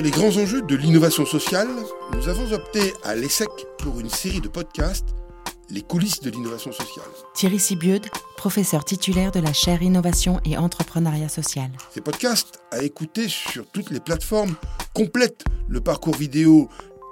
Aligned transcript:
les 0.00 0.10
grands 0.10 0.36
enjeux 0.36 0.62
de 0.62 0.76
l'innovation 0.76 1.26
sociale, 1.26 1.68
nous 2.14 2.28
avons 2.28 2.52
opté 2.52 2.92
à 3.02 3.16
l'ESSEC 3.16 3.48
pour 3.78 3.98
une 3.98 4.10
série 4.10 4.40
de 4.40 4.48
podcasts, 4.48 5.08
Les 5.70 5.82
coulisses 5.82 6.20
de 6.20 6.30
l'innovation 6.30 6.72
sociale. 6.72 7.04
Thierry 7.34 7.58
Sibiud, 7.58 8.06
professeur 8.36 8.84
titulaire 8.84 9.32
de 9.32 9.40
la 9.40 9.52
chaire 9.52 9.82
Innovation 9.82 10.40
et 10.46 10.56
Entrepreneuriat 10.56 11.28
Social. 11.28 11.70
Ces 11.92 12.00
podcasts 12.00 12.60
à 12.70 12.82
écouter 12.82 13.28
sur 13.28 13.66
toutes 13.66 13.90
les 13.90 14.00
plateformes 14.00 14.54
complètent 14.94 15.44
le 15.68 15.82
parcours 15.82 16.14
vidéo 16.14 16.70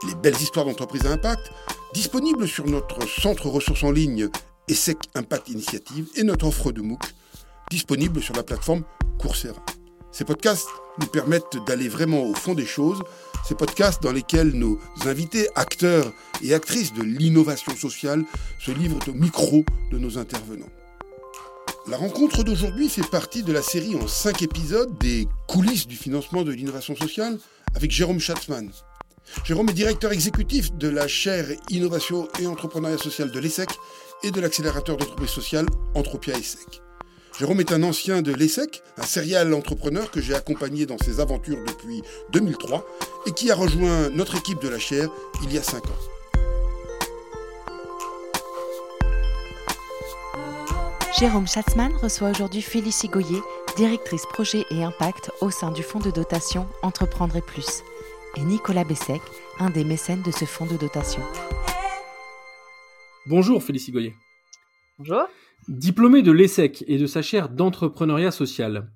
Les 0.09 0.15
belles 0.15 0.41
histoires 0.41 0.65
d'entreprise 0.65 1.05
à 1.07 1.11
impact, 1.11 1.51
disponibles 1.93 2.49
sur 2.49 2.67
notre 2.67 3.07
centre 3.07 3.49
ressources 3.49 3.85
en 3.85 3.91
ligne 3.91 4.29
ESSEC 4.69 4.99
Impact 5.15 5.51
Initiative 5.51 6.07
et 6.15 6.23
notre 6.23 6.47
offre 6.47 6.73
de 6.73 6.81
MOOC, 6.81 7.03
disponible 7.71 8.23
sur 8.23 8.35
la 8.35 8.43
plateforme 8.43 8.85
Coursera. 9.19 9.63
Ces 10.17 10.25
podcasts 10.25 10.71
nous 10.99 11.09
permettent 11.09 11.59
d'aller 11.67 11.91
vraiment 11.91 12.23
au 12.23 12.33
fond 12.33 12.55
des 12.55 12.65
choses, 12.65 13.03
ces 13.47 13.55
podcasts 13.55 14.03
dans 14.03 14.13
lesquels 14.13 14.53
nos 14.53 14.79
invités, 15.05 15.47
acteurs 15.57 16.11
et 16.43 16.55
actrices 16.55 16.95
de 16.95 17.03
l'innovation 17.03 17.77
sociale 17.77 18.25
se 18.59 18.71
livrent 18.71 19.07
au 19.09 19.13
micro 19.13 19.63
de 19.93 19.99
nos 19.99 20.17
intervenants. 20.17 20.71
La 21.87 21.99
rencontre 21.99 22.45
d'aujourd'hui 22.45 22.89
fait 22.89 23.07
partie 23.07 23.43
de 23.43 23.53
la 23.53 23.61
série 23.61 23.95
en 23.95 24.07
cinq 24.07 24.41
épisodes 24.41 24.97
des 24.99 25.29
coulisses 25.49 25.87
du 25.87 25.97
financement 25.97 26.45
de 26.45 26.53
l'innovation 26.53 26.97
sociale 26.97 27.39
avec 27.75 27.91
Jérôme 27.91 28.19
Schatzmann. 28.19 28.71
Jérôme 29.45 29.69
est 29.69 29.75
directeur 29.75 30.13
exécutif 30.13 30.73
de 30.73 30.89
la 30.89 31.09
chaire 31.09 31.47
Innovation 31.69 32.27
et 32.41 32.47
Entrepreneuriat 32.47 32.97
Social 32.97 33.31
de 33.31 33.39
l'ESSEC 33.39 33.69
et 34.23 34.31
de 34.31 34.41
l'accélérateur 34.41 34.97
d'entreprise 34.97 35.29
sociale 35.29 35.67
Entropia 35.95 36.39
ESSEC. 36.39 36.86
Jérôme 37.39 37.61
est 37.61 37.73
un 37.73 37.83
ancien 37.83 38.23
de 38.23 38.33
l'ESSEC, 38.33 38.83
un 38.97 39.03
serial 39.03 39.53
entrepreneur 39.53 40.11
que 40.11 40.23
j'ai 40.23 40.35
accompagné 40.35 40.87
dans 40.87 40.97
ses 40.97 41.21
aventures 41.21 41.59
depuis 41.67 42.03
2003 42.33 42.87
et 43.27 43.33
qui 43.33 43.51
a 43.51 43.55
rejoint 43.55 44.09
notre 44.09 44.37
équipe 44.37 44.59
de 44.63 44.69
la 44.69 44.79
chaire 44.79 45.11
il 45.43 45.53
y 45.53 45.59
a 45.59 45.63
5 45.63 45.85
ans. 45.85 45.99
Jérôme 51.19 51.47
Schatzmann 51.47 51.93
reçoit 51.97 52.31
aujourd'hui 52.31 52.63
Félicie 52.63 53.09
Goyer, 53.09 53.41
directrice 53.77 54.25
projet 54.25 54.65
et 54.71 54.83
impact 54.83 55.31
au 55.43 55.51
sein 55.51 55.73
du 55.73 55.83
fonds 55.83 56.01
de 56.01 56.11
dotation 56.11 56.67
Entreprendre 56.83 57.37
et 57.37 57.43
Plus, 57.43 57.83
et 58.37 58.43
Nicolas 58.43 58.85
Bessec, 58.85 59.21
un 59.59 59.69
des 59.69 59.85
mécènes 59.85 60.23
de 60.23 60.31
ce 60.31 60.47
fonds 60.47 60.67
de 60.67 60.77
dotation. 60.79 61.23
Bonjour 63.27 63.63
Félicie 63.63 63.93
Goyer. 63.93 64.15
Bonjour. 64.99 65.27
Diplômé 65.69 66.23
de 66.23 66.31
l'ESSEC 66.31 66.85
et 66.87 66.97
de 66.97 67.07
sa 67.07 67.23
chaire 67.23 67.49
d'entrepreneuriat 67.49 68.31
social, 68.31 68.89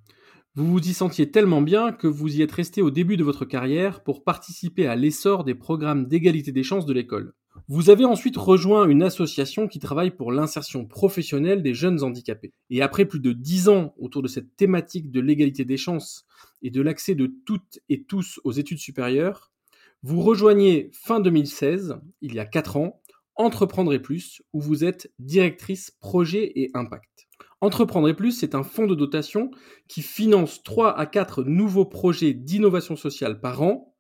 vous 0.55 0.71
vous 0.71 0.79
y 0.79 0.93
sentiez 0.93 1.29
tellement 1.29 1.63
bien 1.63 1.91
que 1.91 2.07
vous 2.07 2.37
y 2.37 2.43
êtes 2.43 2.53
resté 2.53 2.81
au 2.81 2.93
début 2.93 3.17
de 3.17 3.25
votre 3.25 3.45
carrière 3.45 4.05
pour 4.05 4.23
participer 4.23 4.87
à 4.87 4.95
l'essor 4.95 5.43
des 5.43 5.57
programmes 5.57 6.07
d'égalité 6.07 6.53
des 6.53 6.63
chances 6.63 6.87
de 6.87 6.93
l'école. 6.93 7.35
Vous 7.67 7.91
avez 7.91 8.05
ensuite 8.05 8.37
rejoint 8.37 8.89
une 8.89 9.03
association 9.03 9.67
qui 9.67 9.81
travaille 9.81 10.13
pour 10.13 10.31
l'insertion 10.31 10.87
professionnelle 10.87 11.65
des 11.65 11.75
jeunes 11.75 12.05
handicapés. 12.05 12.53
Et 12.71 12.83
après 12.83 13.05
plus 13.05 13.21
de 13.21 13.33
dix 13.33 13.69
ans 13.69 13.93
autour 13.99 14.23
de 14.23 14.29
cette 14.29 14.55
thématique 14.55 15.11
de 15.11 15.21
l'égalité 15.21 15.65
des 15.65 15.77
chances 15.77 16.25
et 16.63 16.71
de 16.71 16.83
l'accès 16.83 17.17
de 17.17 17.27
toutes 17.45 17.81
et 17.89 18.05
tous 18.05 18.39
aux 18.45 18.53
études 18.53 18.79
supérieures, 18.79 19.51
vous 20.05 20.21
rejoignez 20.23 20.89
fin 20.93 21.19
2016, 21.19 21.97
il 22.23 22.35
y 22.35 22.39
a 22.39 22.47
quatre 22.47 22.77
ans, 22.77 23.00
Entreprendre 23.41 23.97
plus, 23.97 24.43
où 24.53 24.61
vous 24.61 24.85
êtes 24.85 25.11
directrice 25.19 25.91
projet 25.91 26.53
et 26.57 26.71
impact. 26.75 27.27
Entreprendre 27.63 28.13
plus, 28.13 28.33
c'est 28.33 28.55
un 28.55 28.63
fonds 28.63 28.87
de 28.87 28.95
dotation 28.95 29.51
qui 29.89 30.03
finance 30.03 30.63
3 30.63 30.95
à 30.99 31.07
4 31.07 31.45
nouveaux 31.45 31.87
projets 31.87 32.35
d'innovation 32.35 32.97
sociale 32.97 33.41
par 33.41 33.63
an. 33.63 33.95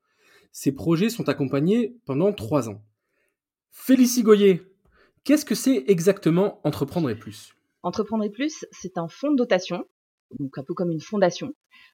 Ces 0.52 0.72
projets 0.72 1.08
sont 1.08 1.30
accompagnés 1.30 1.96
pendant 2.04 2.34
3 2.34 2.68
ans. 2.68 2.84
Félicie 3.70 4.22
Goyer, 4.22 4.60
qu'est-ce 5.24 5.46
que 5.46 5.54
c'est 5.54 5.84
exactement 5.88 6.60
Entreprendre 6.62 7.10
plus? 7.14 7.54
Entreprendre 7.82 8.28
plus, 8.28 8.66
c'est 8.72 8.98
un 8.98 9.08
fonds 9.08 9.30
de 9.30 9.36
dotation, 9.36 9.86
donc 10.38 10.56
un 10.58 10.62
peu 10.62 10.74
comme 10.74 10.90
une 10.90 11.00
fondation, 11.00 11.52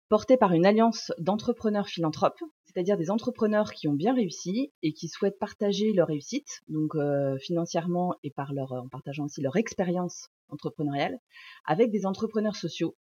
porté 0.08 0.36
par 0.36 0.52
une 0.52 0.66
alliance 0.66 1.12
d'entrepreneurs 1.18 1.88
philanthropes 1.88 2.40
c'est-à-dire 2.76 2.98
des 2.98 3.10
entrepreneurs 3.10 3.72
qui 3.72 3.88
ont 3.88 3.94
bien 3.94 4.14
réussi 4.14 4.70
et 4.82 4.92
qui 4.92 5.08
souhaitent 5.08 5.38
partager 5.38 5.94
leur 5.94 6.08
réussite, 6.08 6.60
donc 6.68 6.94
euh, 6.94 7.38
financièrement 7.38 8.14
et 8.22 8.30
par 8.30 8.52
leur, 8.52 8.72
en 8.72 8.88
partageant 8.88 9.24
aussi 9.24 9.40
leur 9.40 9.56
expérience 9.56 10.28
entrepreneuriale, 10.50 11.18
avec 11.64 11.90
des 11.90 12.04
entrepreneurs 12.04 12.54
sociaux. 12.54 12.94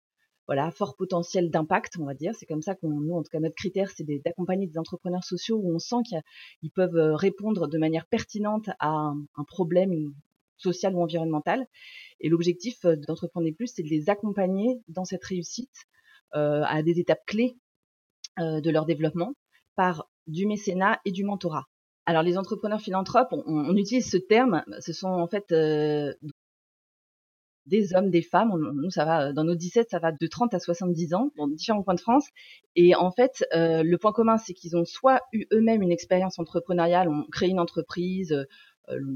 Voilà, 0.45 0.69
fort 0.69 0.95
potentiel 0.95 1.49
d'impact, 1.49 1.97
on 1.99 2.05
va 2.05 2.13
dire. 2.13 2.35
C'est 2.35 2.45
comme 2.45 2.61
ça 2.61 2.75
qu'on, 2.75 2.89
nous, 2.89 3.15
en 3.15 3.23
tout 3.23 3.29
cas, 3.31 3.39
notre 3.39 3.55
critère, 3.55 3.89
c'est 3.89 4.03
d'accompagner 4.23 4.67
des 4.67 4.77
entrepreneurs 4.77 5.23
sociaux 5.23 5.57
où 5.57 5.73
on 5.73 5.79
sent 5.79 6.03
qu'ils 6.05 6.71
peuvent 6.71 6.95
euh, 6.95 7.15
répondre 7.15 7.67
de 7.67 7.77
manière 7.79 8.05
pertinente 8.05 8.69
à 8.77 8.91
un, 8.91 9.43
problème 9.47 10.13
social 10.57 10.95
ou 10.95 11.01
environnemental. 11.01 11.65
Et 12.19 12.29
l'objectif 12.29 12.85
euh, 12.85 12.95
d'entreprendre 12.95 13.49
plus, 13.51 13.67
c'est 13.67 13.83
de 13.83 13.89
les 13.89 14.09
accompagner 14.09 14.81
dans 14.87 15.05
cette 15.05 15.23
réussite 15.23 15.75
à 16.35 16.81
des 16.81 16.99
étapes 16.99 17.23
clés 17.27 17.53
de 18.39 18.69
leur 18.71 18.87
développement 18.87 19.35
par 19.75 20.09
du 20.25 20.47
mécénat 20.47 20.99
et 21.05 21.11
du 21.11 21.23
mentorat. 21.23 21.67
Alors 22.05 22.23
les 22.23 22.37
entrepreneurs 22.37 22.81
philanthropes, 22.81 23.29
on, 23.31 23.75
utilise 23.77 24.09
ce 24.09 24.17
terme, 24.17 24.63
ce 24.79 24.91
sont 24.91 25.07
en 25.07 25.27
fait 25.27 25.51
euh, 25.51 26.13
des 27.65 27.95
hommes, 27.95 28.09
des 28.09 28.21
femmes. 28.21 28.51
nous, 28.75 28.89
ça 28.89 29.05
va 29.05 29.31
dans 29.31 29.45
nos 29.45 29.55
17, 29.55 29.89
ça 29.89 29.99
va 29.99 30.11
de 30.11 30.27
30 30.27 30.53
à 30.53 30.59
70 30.59 31.13
ans, 31.13 31.31
dans 31.37 31.47
différents 31.47 31.81
points 31.81 31.93
de 31.93 32.01
France. 32.01 32.27
Et 32.75 32.93
en 32.93 33.11
fait, 33.11 33.45
euh, 33.53 33.83
le 33.83 33.97
point 33.97 34.11
commun, 34.11 34.37
c'est 34.37 34.53
qu'ils 34.53 34.75
ont 34.75 34.83
soit 34.83 35.21
eu 35.31 35.45
eux-mêmes 35.53 35.81
une 35.81 35.93
expérience 35.93 36.39
entrepreneuriale, 36.39 37.07
ont 37.07 37.25
créé 37.31 37.49
une 37.49 37.59
entreprise, 37.59 38.33
euh, 38.33 38.43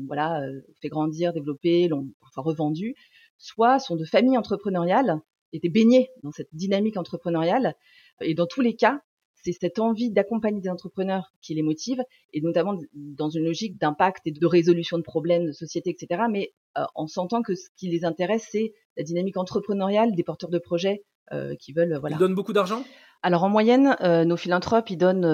voilà, 0.08 0.42
fait 0.82 0.90
grandir, 0.90 1.34
développer, 1.34 1.88
l'ont 1.88 2.10
parfois 2.22 2.44
revendu, 2.44 2.96
soit 3.38 3.80
sont 3.80 3.96
de 3.96 4.06
familles 4.06 4.38
entrepreneuriales, 4.38 5.20
étaient 5.54 5.70
baignés 5.70 6.10
dans 6.24 6.32
cette 6.32 6.50
dynamique 6.54 6.98
entrepreneuriale. 6.98 7.76
Et 8.22 8.34
dans 8.34 8.48
tous 8.48 8.62
les 8.62 8.76
cas, 8.76 9.02
c'est 9.36 9.54
cette 9.54 9.80
envie 9.80 10.12
d'accompagner 10.12 10.62
des 10.62 10.70
entrepreneurs 10.70 11.32
qui 11.42 11.54
les 11.54 11.62
motive, 11.62 12.04
et 12.34 12.42
notamment 12.42 12.76
dans 12.94 13.30
une 13.30 13.46
logique 13.46 13.80
d'impact 13.80 14.22
et 14.26 14.32
de 14.32 14.46
résolution 14.46 14.98
de 14.98 15.04
problèmes 15.04 15.46
de 15.46 15.52
société, 15.52 15.92
etc. 15.92 16.24
Mais 16.30 16.54
euh, 16.78 16.84
en 16.96 17.08
sentant 17.08 17.42
que 17.42 17.56
ce 17.56 17.70
qui 17.78 17.88
les 17.88 18.04
intéresse, 18.04 18.48
c'est 18.52 18.74
la 18.98 19.04
dynamique 19.04 19.38
entrepreneuriale 19.38 20.14
des 20.16 20.24
porteurs 20.24 20.50
de 20.50 20.60
projets 20.60 21.04
euh, 21.32 21.56
qui 21.56 21.72
veulent. 21.72 21.98
Voilà. 22.00 22.16
Ils 22.16 22.20
donnent 22.20 22.36
beaucoup 22.36 22.54
d'argent? 22.54 22.84
Alors 23.24 23.44
en 23.44 23.50
moyenne, 23.50 23.96
euh, 24.02 24.26
nos 24.26 24.38
philanthropes, 24.38 24.90
ils 24.90 24.98
donnent 24.98 25.26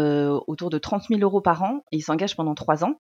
autour 0.48 0.70
de 0.70 0.78
30 0.78 1.04
000 1.10 1.22
euros 1.22 1.42
par 1.42 1.64
an 1.64 1.84
et 1.92 1.98
ils 1.98 2.02
s'engagent 2.02 2.36
pendant 2.36 2.56
trois 2.56 2.84
ans. 2.84 3.00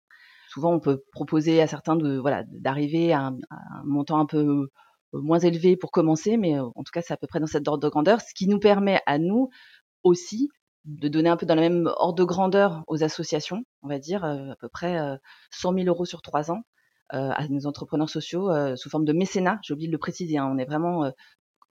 Souvent, 0.58 0.74
on 0.74 0.80
peut 0.80 1.04
proposer 1.12 1.62
à 1.62 1.68
certains 1.68 1.94
de 1.94 2.18
voilà 2.18 2.42
d'arriver 2.48 3.12
à, 3.12 3.28
à, 3.50 3.78
un 3.78 3.84
montant 3.84 4.18
un 4.18 4.26
peu 4.26 4.68
moins 5.12 5.38
élevé 5.38 5.76
pour 5.76 5.92
commencer, 5.92 6.36
mais 6.36 6.58
en 6.58 6.72
tout 6.72 6.90
cas, 6.92 7.00
c'est 7.00 7.14
à 7.14 7.16
peu 7.16 7.28
près 7.28 7.38
dans 7.38 7.46
cette 7.46 7.68
ordre 7.68 7.84
de 7.84 7.88
grandeur, 7.88 8.20
ce 8.20 8.34
qui 8.34 8.48
nous 8.48 8.58
permet 8.58 9.00
à 9.06 9.18
nous 9.18 9.50
aussi 10.02 10.48
de 10.84 11.06
donner 11.06 11.28
un 11.28 11.36
peu 11.36 11.46
dans 11.46 11.54
la 11.54 11.60
même 11.60 11.86
ordre 11.98 12.14
de 12.14 12.24
grandeur 12.24 12.82
aux 12.88 13.04
associations, 13.04 13.62
on 13.82 13.88
va 13.88 14.00
dire 14.00 14.24
euh, 14.24 14.50
à 14.50 14.56
peu 14.56 14.68
près 14.68 14.98
100 15.52 15.72
euh, 15.72 15.84
000 15.84 15.86
euros 15.86 16.06
sur 16.06 16.22
trois 16.22 16.50
ans 16.50 16.62
euh, 17.14 17.30
à 17.30 17.46
nos 17.46 17.66
entrepreneurs 17.66 18.10
sociaux 18.10 18.50
sous 18.76 18.90
forme 18.90 19.04
de 19.04 19.12
mécénat. 19.12 19.60
J'ai 19.62 19.74
oublié 19.74 19.86
de 19.86 19.92
le 19.92 19.98
préciser, 19.98 20.38
hein, 20.38 20.50
on 20.52 20.58
est 20.58 20.64
vraiment 20.64 21.12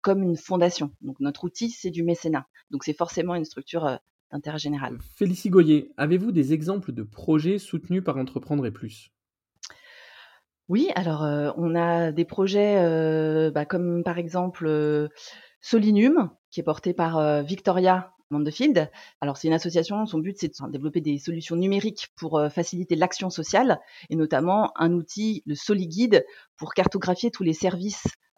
comme 0.01 0.23
une 0.23 0.35
fondation. 0.35 0.91
Donc 0.99 1.21
notre 1.21 1.45
outil, 1.45 1.69
c'est 1.69 1.91
du 1.91 2.03
mécénat. 2.03 2.45
Donc 2.69 2.83
c'est 2.83 2.93
forcément 2.93 3.35
une 3.35 3.45
structure 3.45 3.97
d'intérêt 4.33 4.57
général. 4.57 4.97
Félicie 5.15 5.49
Goyer, 5.49 5.91
avez-vous 5.95 6.33
des 6.33 6.51
exemples 6.51 6.91
de 6.91 7.03
projets 7.03 7.59
soutenus 7.59 8.03
par 8.03 8.17
Entreprendre 8.17 8.65
et 8.65 8.71
Plus? 8.71 9.11
Oui, 10.67 10.89
alors 10.95 11.21
on 11.57 11.75
a 11.75 12.11
des 12.11 12.25
projets 12.25 13.51
bah, 13.51 13.65
comme 13.65 14.03
par 14.03 14.17
exemple 14.17 15.09
Solinum, 15.61 16.31
qui 16.51 16.61
est 16.61 16.63
porté 16.63 16.93
par 16.93 17.43
Victoria 17.43 18.13
Field. 18.51 18.89
Alors 19.21 19.37
c'est 19.37 19.47
une 19.47 19.53
association, 19.53 20.05
son 20.05 20.19
but 20.19 20.37
c'est 20.39 20.47
de 20.47 20.71
développer 20.71 21.01
des 21.01 21.17
solutions 21.17 21.55
numériques 21.55 22.09
pour 22.15 22.37
euh, 22.37 22.49
faciliter 22.49 22.95
l'action 22.95 23.29
sociale 23.29 23.79
et 24.09 24.15
notamment 24.15 24.71
un 24.77 24.93
outil, 24.93 25.43
le 25.45 25.55
SoliGuide, 25.55 26.25
pour 26.57 26.73
cartographier 26.73 27.31
tous 27.31 27.43
les 27.43 27.53
services 27.53 28.05
euh, 28.05 28.32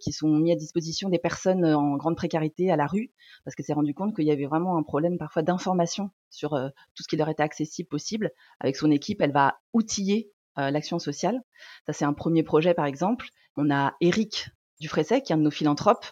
qui 0.00 0.12
sont 0.12 0.28
mis 0.28 0.52
à 0.52 0.56
disposition 0.56 1.08
des 1.08 1.18
personnes 1.18 1.64
en 1.64 1.96
grande 1.96 2.16
précarité 2.16 2.70
à 2.70 2.76
la 2.76 2.86
rue, 2.86 3.12
parce 3.44 3.54
que 3.54 3.62
s'est 3.62 3.72
rendu 3.72 3.94
compte 3.94 4.14
qu'il 4.14 4.24
y 4.26 4.30
avait 4.30 4.46
vraiment 4.46 4.76
un 4.76 4.82
problème 4.82 5.18
parfois 5.18 5.42
d'information 5.42 6.10
sur 6.30 6.54
euh, 6.54 6.68
tout 6.94 7.02
ce 7.02 7.08
qui 7.08 7.16
leur 7.16 7.28
était 7.28 7.42
accessible 7.42 7.88
possible. 7.88 8.30
Avec 8.60 8.76
son 8.76 8.90
équipe, 8.90 9.20
elle 9.20 9.32
va 9.32 9.58
outiller 9.72 10.30
l'action 10.56 10.98
sociale. 10.98 11.40
Ça 11.86 11.94
c'est 11.94 12.04
un 12.04 12.12
premier 12.12 12.42
projet 12.42 12.74
par 12.74 12.84
exemple. 12.84 13.28
On 13.56 13.70
a 13.70 13.94
Eric 14.02 14.50
Dufresset, 14.80 15.22
qui 15.22 15.32
est 15.32 15.34
un 15.34 15.38
de 15.38 15.44
nos 15.44 15.50
philanthropes, 15.50 16.04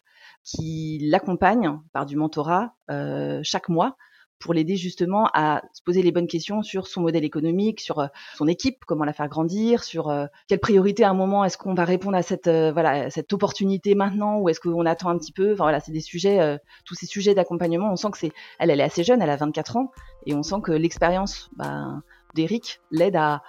qui 0.44 0.98
l'accompagne 1.02 1.78
par 1.92 2.06
du 2.06 2.16
mentorat 2.16 2.75
euh, 2.90 3.40
chaque 3.42 3.69
mois 3.69 3.96
pour 4.40 4.54
l'aider 4.54 4.76
justement 4.76 5.28
à 5.34 5.62
se 5.72 5.82
poser 5.82 6.02
les 6.02 6.10
bonnes 6.12 6.26
questions 6.26 6.62
sur 6.62 6.87
son 6.87 7.02
modèle 7.02 7.25
économique, 7.25 7.81
sur 7.81 8.08
son 8.34 8.48
équipe, 8.48 8.84
comment 8.87 9.04
la 9.04 9.12
faire 9.12 9.28
grandir, 9.28 9.84
sur 9.84 10.12
quelle 10.48 10.60
priorité 10.60 11.04
à 11.04 11.10
un 11.10 11.14
moment 11.14 11.44
est-ce 11.44 11.58
qu'on 11.58 11.75
va 11.75 11.84
répondre 11.84 12.16
à 12.16 12.22
cette 12.22 12.48
voilà 12.48 13.10
cette 13.10 13.32
opportunité 13.32 13.94
maintenant 13.94 14.38
ou 14.38 14.48
est-ce 14.48 14.60
qu'on 14.60 14.87
attend 14.87 15.10
un 15.10 15.19
petit 15.19 15.32
peu? 15.32 15.52
Enfin 15.52 15.64
voilà, 15.64 15.81
c'est 15.81 15.92
des 15.92 16.00
sujets, 16.00 16.58
tous 16.84 16.94
ces 16.94 17.06
sujets 17.06 17.34
d'accompagnement. 17.34 17.92
On 17.92 17.96
sent 17.96 18.10
que 18.10 18.19
c'est 18.19 18.32
elle, 18.58 18.70
elle 18.70 18.81
est 18.81 18.84
assez 18.84 19.04
jeune, 19.04 19.22
elle 19.22 19.31
a 19.31 19.37
24 19.37 19.76
ans 19.76 19.92
et 20.26 20.34
on 20.34 20.42
sent 20.42 20.60
que 20.62 20.72
l'expérience 20.72 21.50
ben, 21.56 22.02
d'Eric 22.34 22.81
l'aide 22.90 23.16
à, 23.16 23.42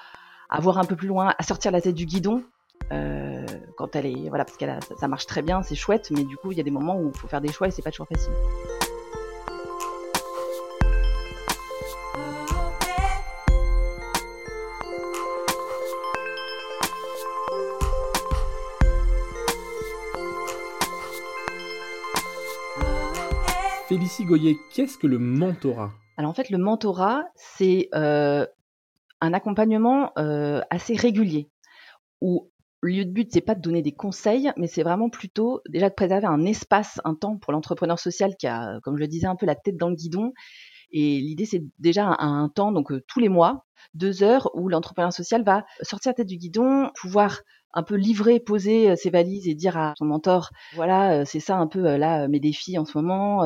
à 0.49 0.59
voir 0.59 0.77
un 0.77 0.85
peu 0.85 0.95
plus 0.95 1.07
loin, 1.07 1.33
à 1.37 1.43
sortir 1.43 1.71
la 1.71 1.81
tête 1.81 1.95
du 1.95 2.05
guidon 2.05 2.43
euh, 2.91 3.45
quand 3.77 3.95
elle 3.95 4.05
est 4.05 4.29
voilà 4.29 4.43
parce 4.43 4.57
qu'elle 4.57 4.77
ça 4.99 5.07
marche 5.07 5.25
très 5.25 5.41
bien, 5.41 5.63
c'est 5.63 5.75
chouette, 5.75 6.11
mais 6.11 6.23
du 6.23 6.37
coup 6.37 6.51
il 6.51 6.57
y 6.57 6.61
a 6.61 6.63
des 6.63 6.71
moments 6.71 6.97
où 6.97 7.11
il 7.13 7.17
faut 7.17 7.27
faire 7.27 7.41
des 7.41 7.51
choix 7.51 7.67
et 7.67 7.71
c'est 7.71 7.81
pas 7.81 7.91
toujours 7.91 8.07
facile. 8.07 8.33
Goyer, 24.19 24.57
qu'est-ce 24.73 24.97
que 24.97 25.07
le 25.07 25.17
mentorat? 25.17 25.91
Alors 26.17 26.31
en 26.31 26.33
fait, 26.33 26.49
le 26.49 26.57
mentorat, 26.57 27.23
c'est 27.35 27.87
euh, 27.95 28.45
un 29.21 29.33
accompagnement 29.33 30.11
euh, 30.19 30.61
assez 30.69 30.95
régulier 30.95 31.49
où 32.19 32.51
le 32.81 32.91
lieu 32.91 33.05
de 33.05 33.11
but, 33.11 33.29
c'est 33.31 33.41
pas 33.41 33.55
de 33.55 33.61
donner 33.61 33.81
des 33.81 33.93
conseils, 33.93 34.51
mais 34.57 34.67
c'est 34.67 34.83
vraiment 34.83 35.09
plutôt 35.09 35.61
déjà 35.69 35.89
de 35.89 35.95
préserver 35.95 36.27
un 36.27 36.45
espace, 36.45 36.99
un 37.05 37.15
temps 37.15 37.37
pour 37.37 37.53
l'entrepreneur 37.53 37.99
social 37.99 38.35
qui 38.37 38.47
a, 38.47 38.79
comme 38.83 38.97
je 38.97 39.01
le 39.01 39.07
disais, 39.07 39.27
un 39.27 39.35
peu 39.35 39.45
la 39.45 39.55
tête 39.55 39.77
dans 39.77 39.89
le 39.89 39.95
guidon. 39.95 40.33
Et 40.91 41.19
l'idée, 41.21 41.45
c'est 41.45 41.63
déjà 41.79 42.15
un, 42.19 42.49
temps, 42.49 42.71
donc 42.71 42.91
euh, 42.91 43.03
tous 43.07 43.19
les 43.19 43.29
mois, 43.29 43.65
deux 43.93 44.23
heures, 44.23 44.49
où 44.55 44.67
l'entrepreneur 44.67 45.13
social 45.13 45.43
va 45.43 45.65
sortir 45.81 46.13
tête 46.13 46.27
du 46.27 46.37
guidon, 46.37 46.91
pouvoir 46.95 47.41
un 47.73 47.83
peu 47.83 47.95
livrer, 47.95 48.39
poser 48.39 48.91
euh, 48.91 48.95
ses 48.95 49.09
valises 49.09 49.47
et 49.47 49.55
dire 49.55 49.77
à 49.77 49.93
son 49.97 50.05
mentor, 50.05 50.49
voilà, 50.75 51.21
euh, 51.21 51.25
c'est 51.25 51.39
ça 51.39 51.57
un 51.57 51.67
peu 51.67 51.95
là 51.95 52.27
mes 52.27 52.39
défis 52.39 52.77
en 52.77 52.85
ce 52.85 52.97
moment. 52.97 53.43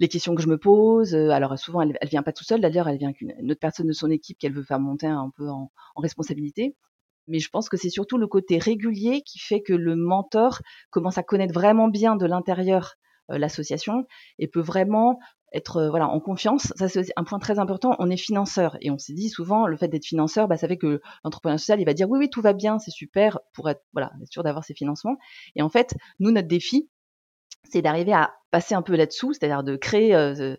les 0.00 0.08
questions 0.08 0.34
que 0.34 0.42
je 0.42 0.48
me 0.48 0.58
pose. 0.58 1.14
Alors 1.14 1.58
souvent, 1.58 1.80
elle, 1.82 1.96
elle 2.00 2.08
vient 2.08 2.22
pas 2.22 2.32
tout 2.32 2.44
seule. 2.44 2.60
D'ailleurs, 2.60 2.88
elle 2.88 2.98
vient 2.98 3.12
qu'une 3.12 3.32
autre 3.50 3.60
personne 3.60 3.86
de 3.86 3.92
son 3.92 4.10
équipe 4.10 4.38
qu'elle 4.38 4.52
veut 4.52 4.64
faire 4.64 4.80
monter 4.80 5.06
un 5.06 5.30
peu 5.36 5.48
en 5.48 5.70
responsabilité. 5.96 6.76
Mais 7.26 7.38
je 7.38 7.48
pense 7.48 7.68
que 7.68 7.76
c'est 7.76 7.90
surtout 7.90 8.18
le 8.18 8.26
côté 8.26 8.58
régulier 8.58 9.22
qui 9.22 9.38
fait 9.38 9.62
que 9.62 9.72
le 9.72 9.96
mentor 9.96 10.60
commence 10.90 11.16
à 11.16 11.22
connaître 11.22 11.54
vraiment 11.54 11.88
bien 11.88 12.16
de 12.16 12.26
l'intérieur 12.26 12.96
l'association 13.28 14.06
et 14.38 14.48
peut 14.48 14.60
vraiment 14.60 15.18
être 15.54 15.78
euh, 15.78 15.90
voilà 15.90 16.08
en 16.08 16.20
confiance. 16.20 16.72
Ça 16.76 16.88
c'est 16.88 17.06
un 17.16 17.24
point 17.24 17.38
très 17.38 17.58
important. 17.58 17.96
On 17.98 18.10
est 18.10 18.16
financeur 18.16 18.76
et 18.80 18.90
on 18.90 18.98
s'est 18.98 19.14
dit 19.14 19.30
souvent 19.30 19.66
le 19.66 19.76
fait 19.76 19.88
d'être 19.88 20.04
financeur, 20.04 20.48
bah, 20.48 20.56
ça 20.56 20.68
fait 20.68 20.76
que 20.76 21.00
l'entrepreneur 21.24 21.58
social 21.58 21.80
il 21.80 21.86
va 21.86 21.94
dire 21.94 22.10
oui 22.10 22.18
oui 22.18 22.30
tout 22.30 22.42
va 22.42 22.52
bien, 22.52 22.78
c'est 22.78 22.90
super 22.90 23.38
pour 23.54 23.70
être 23.70 23.82
voilà 23.92 24.12
être 24.20 24.32
sûr 24.32 24.42
d'avoir 24.42 24.64
ses 24.64 24.74
financements. 24.74 25.16
Et 25.56 25.62
en 25.62 25.70
fait 25.70 25.94
nous 26.18 26.30
notre 26.30 26.48
défi 26.48 26.90
c'est 27.70 27.80
d'arriver 27.80 28.12
à 28.12 28.34
passer 28.50 28.74
un 28.74 28.82
peu 28.82 28.94
là-dessous, 28.94 29.32
c'est-à-dire 29.32 29.62
de 29.62 29.76
créer 29.76 30.14
euh, 30.14 30.56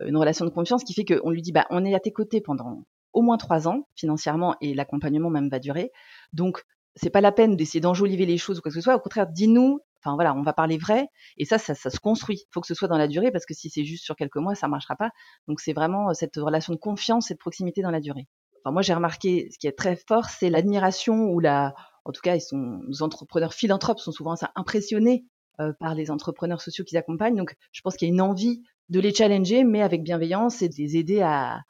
une 0.00 0.16
relation 0.16 0.44
de 0.44 0.50
confiance 0.50 0.84
qui 0.84 0.94
fait 0.94 1.04
qu'on 1.04 1.30
lui 1.30 1.42
dit 1.42 1.52
bah 1.52 1.66
on 1.70 1.84
est 1.84 1.94
à 1.94 2.00
tes 2.00 2.12
côtés 2.12 2.40
pendant 2.40 2.84
au 3.12 3.22
moins 3.22 3.36
trois 3.36 3.68
ans 3.68 3.88
financièrement 3.94 4.56
et 4.60 4.74
l'accompagnement 4.74 5.30
même 5.30 5.48
va 5.48 5.58
durer. 5.58 5.90
Donc 6.32 6.62
c'est 6.96 7.10
pas 7.10 7.20
la 7.20 7.32
peine 7.32 7.56
d'essayer 7.56 7.80
d'enjoliver 7.80 8.26
les 8.26 8.38
choses 8.38 8.58
ou 8.58 8.62
quoi 8.62 8.70
que 8.70 8.74
ce 8.74 8.80
soit. 8.80 8.96
Au 8.96 9.00
contraire, 9.00 9.26
dis-nous. 9.26 9.80
Enfin 10.06 10.14
voilà, 10.14 10.34
on 10.34 10.42
va 10.42 10.52
parler 10.52 10.78
vrai 10.78 11.08
et 11.36 11.44
ça, 11.44 11.58
ça, 11.58 11.74
se 11.74 11.98
construit. 11.98 12.42
Il 12.42 12.52
faut 12.52 12.60
que 12.60 12.68
ce 12.68 12.74
soit 12.74 12.86
dans 12.86 12.98
la 12.98 13.08
durée 13.08 13.32
parce 13.32 13.44
que 13.44 13.54
si 13.54 13.70
c'est 13.70 13.84
juste 13.84 14.04
sur 14.04 14.14
quelques 14.14 14.36
mois, 14.36 14.54
ça 14.54 14.68
marchera 14.68 14.94
pas. 14.94 15.10
Donc 15.48 15.58
c'est 15.58 15.72
vraiment 15.72 16.10
euh, 16.10 16.12
cette 16.14 16.36
relation 16.36 16.72
de 16.72 16.78
confiance 16.78 17.30
et 17.32 17.34
de 17.34 17.38
proximité 17.38 17.82
dans 17.82 17.90
la 17.90 18.00
durée. 18.00 18.28
Enfin 18.62 18.72
moi 18.72 18.82
j'ai 18.82 18.94
remarqué 18.94 19.48
ce 19.50 19.58
qui 19.58 19.66
est 19.66 19.76
très 19.76 19.96
fort, 19.96 20.26
c'est 20.26 20.48
l'admiration 20.48 21.24
ou 21.24 21.40
la, 21.40 21.74
en 22.04 22.12
tout 22.12 22.20
cas 22.22 22.36
nos 22.52 23.02
entrepreneurs 23.02 23.52
philanthropes 23.52 23.98
sont 23.98 24.12
souvent 24.12 24.34
impressionnés 24.54 25.24
euh, 25.60 25.72
par 25.72 25.96
les 25.96 26.10
entrepreneurs 26.12 26.60
sociaux 26.60 26.84
qu'ils 26.84 26.98
accompagnent. 26.98 27.36
Donc 27.36 27.56
je 27.72 27.80
pense 27.82 27.96
qu'il 27.96 28.06
y 28.06 28.10
a 28.10 28.14
une 28.14 28.20
envie 28.20 28.62
de 28.88 29.00
les 29.00 29.12
challenger, 29.12 29.64
mais 29.64 29.82
avec 29.82 30.04
bienveillance 30.04 30.62
et 30.62 30.68
de 30.68 30.74
les 30.78 30.96
aider 30.96 31.20
à, 31.20 31.62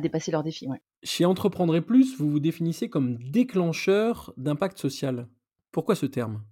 dépasser 0.00 0.30
leurs 0.30 0.44
défis. 0.44 0.68
Chez 1.02 1.24
Entreprendre 1.24 1.78
Plus, 1.80 2.16
vous 2.16 2.30
vous 2.30 2.40
définissez 2.40 2.88
comme 2.88 3.18
déclencheur 3.18 4.32
d'impact 4.36 4.78
social. 4.78 5.28
Pourquoi 5.72 5.96
ce 5.96 6.06
terme? 6.06 6.42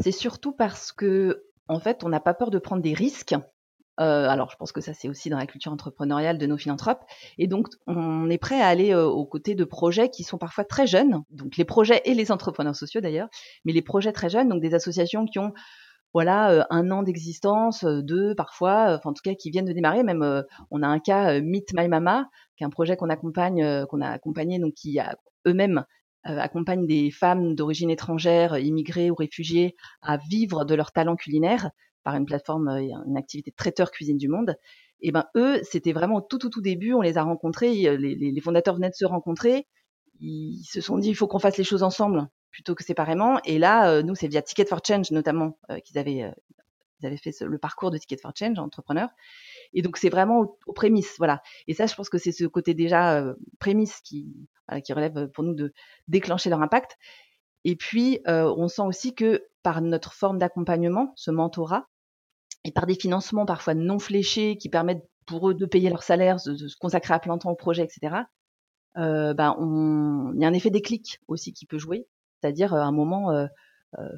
C'est 0.00 0.12
surtout 0.12 0.52
parce 0.52 0.92
que, 0.92 1.44
en 1.68 1.78
fait, 1.78 2.04
on 2.04 2.08
n'a 2.08 2.20
pas 2.20 2.34
peur 2.34 2.50
de 2.50 2.58
prendre 2.58 2.82
des 2.82 2.94
risques. 2.94 3.34
Euh, 4.00 4.28
alors, 4.28 4.50
je 4.50 4.56
pense 4.56 4.72
que 4.72 4.80
ça, 4.80 4.92
c'est 4.92 5.08
aussi 5.08 5.30
dans 5.30 5.38
la 5.38 5.46
culture 5.46 5.72
entrepreneuriale 5.72 6.36
de 6.36 6.46
nos 6.46 6.56
philanthropes. 6.56 7.04
Et 7.38 7.46
donc, 7.46 7.68
on 7.86 8.28
est 8.28 8.38
prêt 8.38 8.60
à 8.60 8.66
aller 8.66 8.92
euh, 8.92 9.06
aux 9.06 9.24
côtés 9.24 9.54
de 9.54 9.64
projets 9.64 10.10
qui 10.10 10.24
sont 10.24 10.38
parfois 10.38 10.64
très 10.64 10.86
jeunes. 10.86 11.22
Donc, 11.30 11.56
les 11.56 11.64
projets 11.64 12.02
et 12.04 12.14
les 12.14 12.32
entrepreneurs 12.32 12.74
sociaux 12.74 13.00
d'ailleurs, 13.00 13.28
mais 13.64 13.72
les 13.72 13.82
projets 13.82 14.12
très 14.12 14.28
jeunes, 14.28 14.48
donc 14.48 14.60
des 14.60 14.74
associations 14.74 15.26
qui 15.26 15.38
ont 15.38 15.52
voilà 16.12 16.50
euh, 16.50 16.64
un 16.70 16.90
an 16.90 17.02
d'existence, 17.02 17.84
deux 17.84 18.34
parfois, 18.34 19.00
en 19.04 19.12
tout 19.12 19.22
cas 19.22 19.34
qui 19.34 19.50
viennent 19.50 19.64
de 19.64 19.72
démarrer. 19.72 20.02
Même 20.02 20.44
on 20.70 20.82
a 20.82 20.88
un 20.88 20.98
cas 20.98 21.40
Meet 21.40 21.72
My 21.76 21.88
Mama, 21.88 22.28
qui 22.56 22.64
est 22.64 22.66
un 22.66 22.70
projet 22.70 22.96
qu'on 22.96 23.10
accompagne, 23.10 23.86
qu'on 23.86 24.00
a 24.00 24.08
accompagné, 24.08 24.58
donc 24.58 24.74
qui 24.74 24.98
a 24.98 25.16
eux-mêmes 25.46 25.84
accompagnent 26.24 26.86
des 26.86 27.10
femmes 27.10 27.54
d'origine 27.54 27.90
étrangère, 27.90 28.58
immigrées 28.58 29.10
ou 29.10 29.14
réfugiées, 29.14 29.76
à 30.02 30.16
vivre 30.16 30.64
de 30.64 30.74
leur 30.74 30.92
talent 30.92 31.16
culinaire 31.16 31.70
par 32.02 32.16
une 32.16 32.26
plateforme, 32.26 32.68
une 32.68 33.16
activité 33.16 33.52
traiteur 33.52 33.90
cuisine 33.90 34.18
du 34.18 34.28
monde. 34.28 34.56
Et 35.00 35.12
ben 35.12 35.26
eux, 35.36 35.60
c'était 35.62 35.92
vraiment 35.92 36.20
tout 36.20 36.38
tout 36.38 36.50
tout 36.50 36.62
début, 36.62 36.94
on 36.94 37.00
les 37.00 37.18
a 37.18 37.22
rencontrés, 37.22 37.74
les, 37.74 38.14
les 38.14 38.40
fondateurs 38.40 38.74
venaient 38.74 38.90
de 38.90 38.94
se 38.94 39.04
rencontrer, 39.04 39.66
ils 40.20 40.64
se 40.64 40.80
sont 40.80 40.98
dit 40.98 41.08
il 41.08 41.14
faut 41.14 41.26
qu'on 41.26 41.38
fasse 41.38 41.58
les 41.58 41.64
choses 41.64 41.82
ensemble 41.82 42.28
plutôt 42.50 42.74
que 42.74 42.84
séparément. 42.84 43.40
Et 43.44 43.58
là, 43.58 43.90
euh, 43.90 44.02
nous, 44.02 44.14
c'est 44.14 44.28
via 44.28 44.40
Ticket 44.40 44.66
for 44.66 44.80
Change 44.86 45.10
notamment 45.10 45.58
euh, 45.70 45.80
qu'ils 45.80 45.98
avaient, 45.98 46.22
euh, 46.22 46.30
ils 47.00 47.06
avaient 47.06 47.16
fait 47.16 47.34
le 47.40 47.58
parcours 47.58 47.90
de 47.90 47.98
Ticket 47.98 48.16
for 48.16 48.32
Change, 48.34 48.58
entrepreneur. 48.58 49.08
Et 49.72 49.82
donc, 49.82 49.96
c'est 49.96 50.08
vraiment 50.08 50.40
aux, 50.66 50.72
prémices, 50.72 51.14
voilà. 51.18 51.42
Et 51.66 51.74
ça, 51.74 51.86
je 51.86 51.94
pense 51.94 52.08
que 52.08 52.18
c'est 52.18 52.32
ce 52.32 52.44
côté 52.44 52.74
déjà 52.74 53.24
prémisse 53.58 54.00
qui, 54.02 54.34
qui 54.84 54.92
relève 54.92 55.28
pour 55.28 55.44
nous 55.44 55.54
de 55.54 55.72
déclencher 56.08 56.50
leur 56.50 56.62
impact. 56.62 56.96
Et 57.64 57.76
puis, 57.76 58.20
on 58.26 58.68
sent 58.68 58.82
aussi 58.82 59.14
que 59.14 59.44
par 59.62 59.80
notre 59.80 60.12
forme 60.12 60.38
d'accompagnement, 60.38 61.12
ce 61.16 61.30
mentorat, 61.30 61.88
et 62.64 62.72
par 62.72 62.86
des 62.86 62.94
financements 62.94 63.46
parfois 63.46 63.74
non 63.74 63.98
fléchés 63.98 64.56
qui 64.56 64.68
permettent 64.68 65.06
pour 65.26 65.50
eux 65.50 65.54
de 65.54 65.66
payer 65.66 65.90
leur 65.90 66.02
salaire, 66.02 66.36
de, 66.46 66.68
se 66.68 66.76
consacrer 66.76 67.14
à 67.14 67.18
plein 67.18 67.36
temps 67.38 67.50
au 67.50 67.56
projet, 67.56 67.82
etc. 67.82 68.22
Euh, 68.96 69.34
ben 69.34 69.54
on... 69.58 70.32
il 70.34 70.40
y 70.40 70.44
a 70.44 70.48
un 70.48 70.52
effet 70.52 70.70
déclic 70.70 71.20
aussi 71.28 71.52
qui 71.52 71.66
peut 71.66 71.78
jouer 71.78 72.06
c'est-à-dire 72.44 72.74
à 72.74 72.82
un 72.82 72.92
moment 72.92 73.48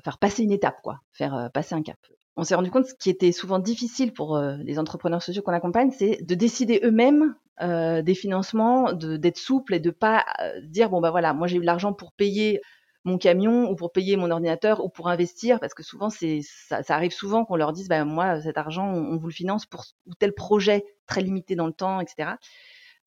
faire 0.03 0.19
passer 0.19 0.43
une 0.43 0.51
étape, 0.51 0.81
quoi, 0.83 1.01
faire 1.13 1.49
passer 1.55 1.77
un 1.77 1.83
cap. 1.83 1.99
On 2.37 2.45
s'est 2.45 2.55
rendu 2.55 2.71
compte 2.71 2.87
ce 2.87 2.95
qui 2.95 3.11
était 3.11 3.33
souvent 3.33 3.59
difficile 3.59 4.13
pour 4.13 4.39
les 4.39 4.79
entrepreneurs 4.79 5.23
sociaux 5.23 5.43
qu'on 5.43 5.53
accompagne, 5.53 5.91
c'est 5.91 6.23
de 6.23 6.35
décider 6.35 6.81
eux-mêmes 6.85 7.35
des 7.61 8.15
financements, 8.15 8.93
d'être 8.93 9.39
souple 9.39 9.75
et 9.75 9.81
de 9.81 9.91
pas 9.91 10.25
dire 10.63 10.91
bon 10.91 11.01
bah 11.01 11.11
voilà, 11.11 11.33
moi 11.33 11.47
j'ai 11.47 11.57
eu 11.57 11.63
l'argent 11.63 11.95
pour 11.95 12.13
payer 12.13 12.61
mon 13.05 13.17
camion 13.17 13.71
ou 13.71 13.77
pour 13.77 13.93
payer 13.93 14.17
mon 14.17 14.31
ordinateur 14.31 14.85
ou 14.85 14.91
pour 14.91 15.09
investir 15.09 15.61
parce 15.61 15.73
que 15.73 15.83
souvent 15.83 16.11
c'est 16.11 16.41
ça, 16.43 16.83
arrive 16.89 17.13
souvent 17.13 17.45
qu'on 17.45 17.57
leur 17.57 17.73
dise 17.73 17.89
bah 17.89 18.05
moi 18.05 18.43
cet 18.43 18.59
argent 18.59 18.87
on, 18.87 19.17
vous 19.17 19.29
le 19.29 19.33
finance 19.33 19.65
pour 19.65 19.85
tel 20.19 20.35
projet 20.35 20.85
très 21.07 21.23
limité 21.23 21.55
dans 21.55 21.67
le 21.67 21.73
temps 21.73 22.01
etc 22.01 22.33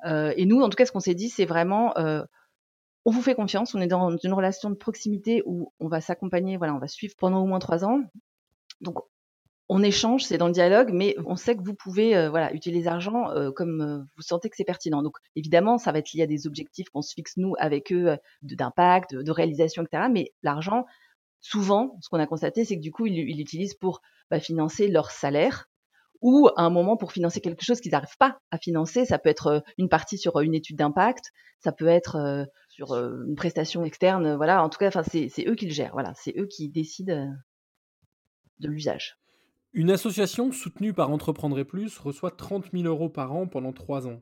et 0.05 0.45
nous 0.45 0.61
en 0.61 0.69
tout 0.69 0.77
cas 0.77 0.85
ce 0.85 0.91
qu'on 0.91 1.01
s'est 1.01 1.15
dit 1.15 1.29
c'est 1.29 1.45
vraiment 1.45 1.93
on 3.05 3.11
vous 3.11 3.21
fait 3.21 3.35
confiance, 3.35 3.73
on 3.75 3.81
est 3.81 3.87
dans 3.87 4.15
une 4.17 4.33
relation 4.33 4.69
de 4.69 4.75
proximité 4.75 5.41
où 5.45 5.73
on 5.79 5.87
va 5.87 6.01
s'accompagner, 6.01 6.57
voilà, 6.57 6.75
on 6.75 6.79
va 6.79 6.87
suivre 6.87 7.15
pendant 7.17 7.41
au 7.41 7.45
moins 7.45 7.59
trois 7.59 7.85
ans. 7.85 8.01
Donc 8.81 8.99
on 9.69 9.83
échange, 9.83 10.23
c'est 10.23 10.37
dans 10.37 10.47
le 10.47 10.53
dialogue, 10.53 10.89
mais 10.91 11.15
on 11.25 11.35
sait 11.35 11.55
que 11.55 11.63
vous 11.63 11.75
pouvez 11.75 12.15
euh, 12.15 12.29
voilà 12.29 12.51
utiliser 12.53 12.89
l'argent 12.89 13.29
euh, 13.31 13.51
comme 13.51 13.81
euh, 13.81 14.03
vous 14.15 14.23
sentez 14.23 14.49
que 14.49 14.55
c'est 14.55 14.63
pertinent. 14.63 15.03
Donc 15.03 15.17
évidemment, 15.35 15.77
ça 15.77 15.91
va 15.91 15.99
être 15.99 16.11
lié 16.13 16.23
à 16.23 16.27
des 16.27 16.47
objectifs 16.47 16.89
qu'on 16.89 17.01
se 17.01 17.13
fixe 17.13 17.37
nous 17.37 17.53
avec 17.59 17.91
eux 17.91 18.17
d'impact, 18.41 19.15
de, 19.15 19.31
réalisation, 19.31 19.83
etc. 19.83 20.07
Mais 20.11 20.33
l'argent, 20.43 20.85
souvent, 21.39 21.97
ce 22.01 22.09
qu'on 22.09 22.19
a 22.19 22.27
constaté, 22.27 22.65
c'est 22.65 22.75
que 22.75 22.81
du 22.81 22.91
coup, 22.91 23.05
ils 23.05 23.37
l'utilisent 23.37 23.75
pour 23.75 24.01
bah, 24.31 24.39
financer 24.39 24.87
leur 24.87 25.11
salaire, 25.11 25.69
ou 26.21 26.49
à 26.57 26.63
un 26.63 26.69
moment 26.69 26.97
pour 26.97 27.13
financer 27.13 27.39
quelque 27.39 27.63
chose 27.63 27.79
qu'ils 27.79 27.91
n'arrivent 27.91 28.17
pas 28.17 28.39
à 28.51 28.57
financer. 28.57 29.05
Ça 29.05 29.19
peut 29.19 29.29
être 29.29 29.63
une 29.77 29.87
partie 29.87 30.17
sur 30.17 30.39
une 30.39 30.53
étude 30.53 30.77
d'impact, 30.77 31.31
ça 31.59 31.71
peut 31.71 31.87
être 31.87 32.47
sur 32.79 32.93
euh, 32.93 33.25
une 33.27 33.35
prestation 33.35 33.83
externe. 33.83 34.35
Voilà, 34.35 34.63
en 34.63 34.69
tout 34.69 34.79
cas, 34.79 34.87
enfin, 34.87 35.03
c'est 35.03 35.45
eux 35.45 35.55
qui 35.55 35.65
le 35.65 35.73
gèrent. 35.73 35.91
Voilà, 35.91 36.13
c'est 36.15 36.33
eux 36.37 36.47
qui 36.47 36.69
décident 36.69 37.13
euh, 37.13 37.27
de 38.59 38.69
l'usage. 38.69 39.17
Une 39.73 39.91
association 39.91 40.51
soutenue 40.51 40.93
par 40.93 41.11
Entreprendre 41.11 41.61
Plus 41.63 41.97
reçoit 41.99 42.31
30 42.31 42.71
000 42.73 42.85
euros 42.85 43.09
par 43.09 43.33
an 43.33 43.45
pendant 43.45 43.71
trois 43.71 44.07
ans. 44.07 44.21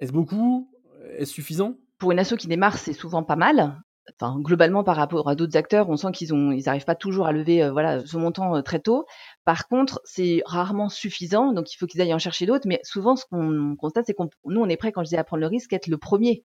Est-ce 0.00 0.12
beaucoup? 0.12 0.70
Est-ce 1.18 1.32
suffisant? 1.32 1.74
Pour 1.98 2.12
une 2.12 2.18
asso 2.18 2.34
qui 2.36 2.46
démarre, 2.46 2.78
c'est 2.78 2.94
souvent 2.94 3.22
pas 3.22 3.36
mal. 3.36 3.82
enfin 4.14 4.38
globalement 4.40 4.84
par 4.84 4.96
rapport 4.96 5.28
à 5.28 5.34
d'autres 5.34 5.56
acteurs, 5.58 5.90
on 5.90 5.96
sent 5.96 6.12
qu'ils 6.12 6.32
n'arrivent 6.64 6.86
pas 6.86 6.94
toujours 6.94 7.26
à 7.26 7.32
lever 7.32 7.62
euh, 7.62 7.72
voilà 7.72 8.06
ce 8.06 8.16
montant 8.16 8.56
euh, 8.56 8.62
très 8.62 8.80
tôt. 8.80 9.04
Par 9.44 9.68
contre, 9.68 10.00
c'est 10.04 10.42
rarement 10.46 10.88
suffisant, 10.88 11.52
donc 11.52 11.72
il 11.72 11.76
faut 11.76 11.86
qu'ils 11.86 12.00
aillent 12.00 12.14
en 12.14 12.18
chercher 12.18 12.46
d'autres. 12.46 12.66
Mais 12.66 12.80
souvent, 12.84 13.16
ce 13.16 13.26
qu'on 13.26 13.76
constate, 13.76 14.06
c'est 14.06 14.14
qu'on 14.14 14.30
nous 14.46 14.60
on 14.60 14.68
est 14.68 14.78
prêt 14.78 14.92
quand 14.92 15.04
je 15.04 15.10
dis 15.10 15.16
à 15.16 15.24
prendre 15.24 15.42
le 15.42 15.46
risque, 15.46 15.74
être 15.74 15.88
le 15.88 15.98
premier. 15.98 16.44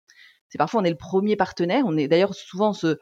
C'est 0.49 0.57
parfois 0.57 0.81
on 0.81 0.83
est 0.83 0.89
le 0.89 0.97
premier 0.97 1.37
partenaire. 1.37 1.85
On 1.87 1.95
est 1.95 2.09
d'ailleurs 2.09 2.33
souvent 2.33 2.73
ce 2.73 2.99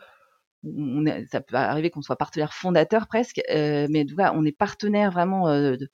on 0.64 1.06
est, 1.06 1.26
ça 1.32 1.42
peut 1.42 1.56
arriver 1.56 1.90
qu'on 1.90 2.02
soit 2.02 2.16
partenaire 2.16 2.54
fondateur 2.54 3.08
presque, 3.08 3.42
euh, 3.50 3.88
mais 3.90 4.06
on 4.34 4.46
est 4.46 4.58
partenaire 4.58 5.12
vraiment 5.12 5.48
de, 5.50 5.90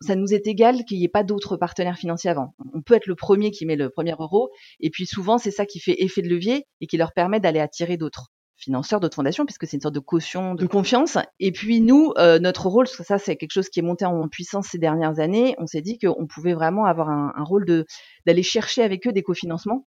ça 0.00 0.16
nous 0.16 0.32
est 0.32 0.46
égal 0.46 0.84
qu'il 0.84 0.98
n'y 0.98 1.04
ait 1.04 1.08
pas 1.08 1.24
d'autres 1.24 1.56
partenaires 1.56 1.98
financiers 1.98 2.30
avant. 2.30 2.54
On 2.74 2.82
peut 2.82 2.94
être 2.94 3.06
le 3.06 3.14
premier 3.14 3.50
qui 3.50 3.66
met 3.66 3.76
le 3.76 3.90
premier 3.90 4.14
euro, 4.18 4.50
et 4.80 4.90
puis 4.90 5.06
souvent 5.06 5.38
c'est 5.38 5.50
ça 5.50 5.66
qui 5.66 5.80
fait 5.80 6.02
effet 6.02 6.22
de 6.22 6.28
levier 6.28 6.66
et 6.80 6.86
qui 6.86 6.96
leur 6.96 7.12
permet 7.12 7.40
d'aller 7.40 7.60
attirer 7.60 7.96
d'autres 7.96 8.28
financeurs, 8.56 9.00
d'autres 9.00 9.16
fondations, 9.16 9.46
puisque 9.46 9.66
c'est 9.66 9.76
une 9.76 9.80
sorte 9.80 9.94
de 9.94 10.00
caution 10.00 10.54
de 10.54 10.66
confiance. 10.66 11.16
Et 11.38 11.50
puis 11.50 11.80
nous, 11.80 12.12
euh, 12.18 12.38
notre 12.38 12.66
rôle, 12.66 12.86
ça 12.86 13.18
c'est 13.18 13.36
quelque 13.36 13.52
chose 13.52 13.70
qui 13.70 13.80
est 13.80 13.82
monté 13.82 14.04
en 14.04 14.28
puissance 14.28 14.68
ces 14.68 14.78
dernières 14.78 15.18
années, 15.18 15.54
on 15.58 15.66
s'est 15.66 15.82
dit 15.82 15.98
qu'on 15.98 16.26
pouvait 16.26 16.54
vraiment 16.54 16.84
avoir 16.84 17.08
un, 17.08 17.32
un 17.34 17.44
rôle 17.44 17.64
de 17.64 17.86
d'aller 18.26 18.42
chercher 18.42 18.82
avec 18.82 19.06
eux 19.06 19.12
des 19.12 19.22
cofinancements 19.22 19.86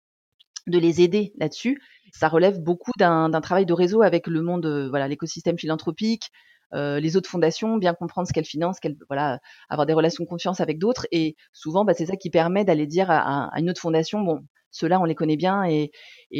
de 0.66 0.78
les 0.78 1.00
aider 1.00 1.32
là-dessus. 1.38 1.80
Ça 2.12 2.28
relève 2.28 2.61
beaucoup 2.61 2.92
d'un 2.99 3.30
travail 3.40 3.66
de 3.66 3.73
réseau 3.73 4.02
avec 4.02 4.26
le 4.26 4.42
monde, 4.42 4.66
euh, 4.66 4.88
voilà, 4.88 5.08
l'écosystème 5.08 5.58
philanthropique, 5.58 6.30
euh, 6.75 6.99
les 7.00 7.16
autres 7.16 7.30
fondations, 7.30 7.76
bien 7.76 7.94
comprendre 7.94 8.26
ce 8.26 8.32
qu'elles 8.32 8.44
financent, 8.44 8.78
voilà, 9.08 9.40
avoir 9.68 9.87
des 9.87 9.92
relations 9.92 10.25
de 10.25 10.28
confiance 10.28 10.61
avec 10.61 10.78
d'autres. 10.78 11.06
Et 11.12 11.37
souvent, 11.52 11.85
bah, 11.85 11.94
c'est 11.94 12.06
ça 12.06 12.16
qui 12.16 12.30
permet 12.30 12.64
d'aller 12.64 12.87
dire 12.87 13.11
à, 13.11 13.50
une 13.58 13.70
autre 13.70 13.80
fondation, 13.80 14.20
bon, 14.23 14.40
ceux-là, 14.70 15.00
on 15.00 15.04
les 15.04 15.14
connaît 15.14 15.37
bien 15.37 15.64
et, 15.64 15.90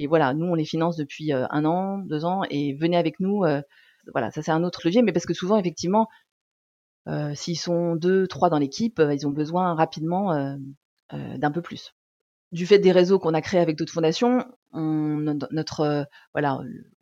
voilà, 0.09 0.35
nous, 0.35 0.47
on 0.47 0.54
les 0.54 0.64
finance 0.64 0.97
depuis 0.97 1.33
euh, 1.33 1.47
un 1.50 1.64
an, 1.64 1.99
deux 1.99 2.25
ans, 2.25 2.42
et 2.50 2.75
venez 2.75 2.97
avec 2.97 3.21
nous. 3.21 3.45
Voilà, 4.12 4.30
ça 4.30 4.42
c'est 4.42 4.52
un 4.52 4.62
autre 4.64 4.83
levier, 4.85 5.02
mais 5.02 5.12
parce 5.12 5.26
que 5.26 5.35
souvent, 5.35 5.56
effectivement, 5.56 6.09
s'ils 7.35 7.59
sont 7.59 7.97
deux, 7.97 8.26
trois 8.26 8.50
dans 8.50 8.59
l'équipe, 8.59 9.00
ils 9.12 9.26
ont 9.26 9.30
besoin 9.30 9.75
rapidement 9.75 10.56
d'un 11.12 11.50
peu 11.50 11.62
plus 11.62 11.96
du 12.56 12.64
fait 12.64 12.78
des 12.78 12.90
réseaux 12.90 13.18
qu'on 13.18 13.34
a 13.34 13.42
créés 13.42 13.60
avec 13.60 13.76
d'autres 13.76 13.92
fondations, 13.92 14.46
on, 14.72 15.36
notre 15.50 15.80
euh, 15.80 16.04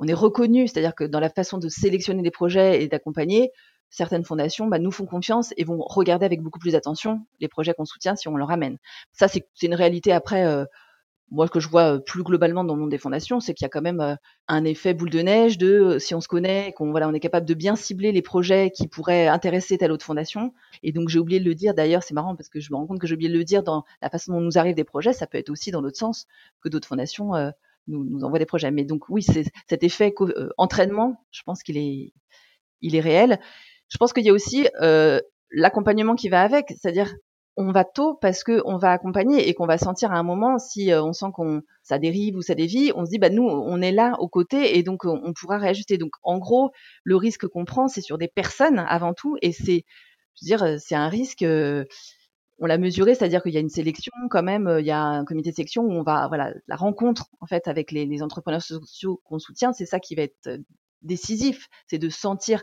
on 0.00 0.08
est 0.08 0.12
reconnu, 0.12 0.66
c'est-à-dire 0.66 0.96
que 0.96 1.04
dans 1.04 1.20
la 1.20 1.30
façon 1.30 1.58
de 1.58 1.68
sélectionner 1.68 2.22
des 2.22 2.32
projets 2.32 2.82
et 2.82 2.88
d'accompagner, 2.88 3.52
certaines 3.88 4.24
fondations 4.24 4.66
bah, 4.66 4.80
nous 4.80 4.90
font 4.90 5.06
confiance 5.06 5.54
et 5.56 5.62
vont 5.62 5.78
regarder 5.78 6.26
avec 6.26 6.40
beaucoup 6.40 6.58
plus 6.58 6.72
d'attention 6.72 7.24
les 7.38 7.46
projets 7.46 7.72
qu'on 7.72 7.84
soutient 7.84 8.16
si 8.16 8.26
on 8.26 8.36
leur 8.36 8.50
amène. 8.50 8.78
Ça, 9.12 9.28
c'est 9.28 9.46
une 9.62 9.74
réalité 9.74 10.10
après 10.10 10.44
euh, 10.44 10.64
moi, 11.30 11.46
ce 11.46 11.52
que 11.52 11.60
je 11.60 11.68
vois 11.68 11.98
plus 11.98 12.22
globalement 12.22 12.64
dans 12.64 12.74
le 12.74 12.80
monde 12.80 12.90
des 12.90 12.98
fondations, 12.98 13.40
c'est 13.40 13.54
qu'il 13.54 13.64
y 13.64 13.66
a 13.66 13.68
quand 13.68 13.82
même 13.82 14.18
un 14.46 14.64
effet 14.64 14.94
boule 14.94 15.10
de 15.10 15.20
neige 15.20 15.58
de 15.58 15.96
si 15.98 16.14
on 16.14 16.20
se 16.20 16.28
connaît, 16.28 16.72
qu'on 16.76 16.90
voilà, 16.90 17.08
on 17.08 17.14
est 17.14 17.20
capable 17.20 17.46
de 17.46 17.54
bien 17.54 17.76
cibler 17.76 18.12
les 18.12 18.22
projets 18.22 18.70
qui 18.70 18.88
pourraient 18.88 19.26
intéresser 19.26 19.78
telle 19.78 19.90
autre 19.90 20.04
fondation. 20.04 20.52
Et 20.82 20.92
donc 20.92 21.08
j'ai 21.08 21.18
oublié 21.18 21.40
de 21.40 21.44
le 21.44 21.54
dire. 21.54 21.74
D'ailleurs, 21.74 22.02
c'est 22.02 22.14
marrant 22.14 22.36
parce 22.36 22.48
que 22.48 22.60
je 22.60 22.70
me 22.72 22.76
rends 22.76 22.86
compte 22.86 23.00
que 23.00 23.06
j'ai 23.06 23.14
oublié 23.14 23.30
de 23.30 23.36
le 23.36 23.44
dire 23.44 23.62
dans 23.62 23.84
la 24.02 24.10
façon 24.10 24.32
dont 24.32 24.40
nous 24.40 24.58
arrivent 24.58 24.76
des 24.76 24.84
projets. 24.84 25.12
Ça 25.12 25.26
peut 25.26 25.38
être 25.38 25.50
aussi 25.50 25.70
dans 25.70 25.80
l'autre 25.80 25.98
sens 25.98 26.26
que 26.60 26.68
d'autres 26.68 26.88
fondations 26.88 27.32
nous, 27.86 28.04
nous, 28.04 28.24
envoient 28.24 28.38
des 28.38 28.46
projets. 28.46 28.70
Mais 28.70 28.84
donc 28.84 29.08
oui, 29.08 29.22
c'est 29.22 29.44
cet 29.68 29.82
effet 29.82 30.14
entraînement. 30.58 31.24
Je 31.30 31.42
pense 31.42 31.62
qu'il 31.62 31.78
est, 31.78 32.12
il 32.82 32.94
est 32.94 33.00
réel. 33.00 33.40
Je 33.88 33.96
pense 33.96 34.12
qu'il 34.12 34.24
y 34.24 34.30
a 34.30 34.32
aussi 34.32 34.68
l'accompagnement 35.50 36.14
qui 36.14 36.28
va 36.28 36.42
avec, 36.42 36.68
c'est-à-dire 36.68 37.14
on 37.56 37.70
va 37.70 37.84
tôt 37.84 38.14
parce 38.14 38.42
que 38.42 38.62
on 38.64 38.76
va 38.78 38.92
accompagner 38.92 39.48
et 39.48 39.54
qu'on 39.54 39.66
va 39.66 39.78
sentir 39.78 40.12
à 40.12 40.16
un 40.16 40.22
moment 40.22 40.58
si 40.58 40.92
euh, 40.92 41.02
on 41.02 41.12
sent 41.12 41.26
qu'on 41.32 41.62
ça 41.82 41.98
dérive 41.98 42.36
ou 42.36 42.42
ça 42.42 42.54
dévie, 42.54 42.92
on 42.94 43.04
se 43.04 43.10
dit 43.10 43.18
bah 43.18 43.30
nous 43.30 43.44
on 43.44 43.80
est 43.80 43.92
là 43.92 44.16
aux 44.18 44.28
côtés 44.28 44.76
et 44.76 44.82
donc 44.82 45.04
on, 45.04 45.32
pourra 45.32 45.58
réajuster. 45.58 45.98
Donc 45.98 46.12
en 46.22 46.38
gros, 46.38 46.72
le 47.04 47.16
risque 47.16 47.46
qu'on 47.46 47.64
prend 47.64 47.88
c'est 47.88 48.00
sur 48.00 48.18
des 48.18 48.28
personnes 48.28 48.80
avant 48.88 49.14
tout 49.14 49.36
et 49.42 49.52
c'est 49.52 49.84
dire 50.42 50.62
euh, 50.64 50.76
c'est 50.78 50.96
un 50.96 51.08
risque 51.08 51.42
euh, 51.42 51.84
on 52.58 52.66
l'a 52.66 52.78
mesuré, 52.78 53.14
c'est-à-dire 53.14 53.42
qu'il 53.42 53.52
y 53.52 53.56
a 53.56 53.60
une 53.60 53.68
sélection 53.68 54.12
quand 54.30 54.42
même, 54.42 54.76
il 54.78 54.86
y 54.86 54.92
a 54.92 55.02
un 55.02 55.24
comité 55.24 55.50
de 55.50 55.56
sélection 55.56 55.82
où 55.82 55.92
on 55.92 56.02
va 56.02 56.28
voilà 56.28 56.54
la 56.68 56.76
rencontre 56.76 57.26
en 57.40 57.46
fait 57.46 57.68
avec 57.68 57.90
les, 57.90 58.06
les 58.06 58.22
entrepreneurs 58.22 58.62
sociaux 58.62 59.20
qu'on 59.24 59.38
soutient, 59.38 59.72
c'est 59.72 59.86
ça 59.86 59.98
qui 60.00 60.14
va 60.14 60.22
être 60.22 60.60
décisif, 61.02 61.68
c'est 61.88 61.98
de 61.98 62.08
sentir 62.08 62.62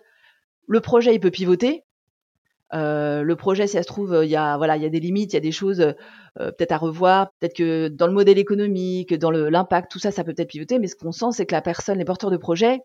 le 0.67 0.79
projet 0.79 1.13
il 1.13 1.19
peut 1.19 1.31
pivoter, 1.31 1.83
euh, 2.74 3.24
le 3.24 3.36
projet, 3.36 3.68
si 3.68 3.74
ça 3.74 3.84
se 3.84 3.88
trouve, 3.88 4.22
il 4.24 4.30
y 4.30 4.36
a 4.36 4.58
voilà, 4.58 4.78
il 4.78 4.84
y 4.84 4.86
a 4.86 4.90
des 4.90 5.00
limites, 5.00 5.34
il 5.34 5.36
y 5.36 5.38
a 5.38 5.42
des 5.42 5.51
choses 5.51 5.82
euh, 5.82 5.94
peut-être 6.36 6.72
à 6.72 6.78
revoir, 6.78 7.32
peut-être 7.40 7.56
que 7.56 7.88
dans 7.90 8.08
le 8.08 8.13
modèle 8.13 8.38
économique, 8.38 9.13
dans 9.13 9.32
l'impact, 9.32 9.92
tout 9.92 10.00
ça, 10.00 10.12
ça 10.12 10.24
peut 10.24 10.34
peut-être 10.34 10.50
pivoter. 10.50 10.80
Mais 10.80 10.88
ce 10.88 10.96
qu'on 10.96 11.12
sent, 11.12 11.32
c'est 11.34 11.46
que 11.46 11.54
la 11.54 11.62
personne, 11.62 11.98
les 11.98 12.06
porteurs 12.06 12.32
de 12.32 12.38
projet, 12.38 12.80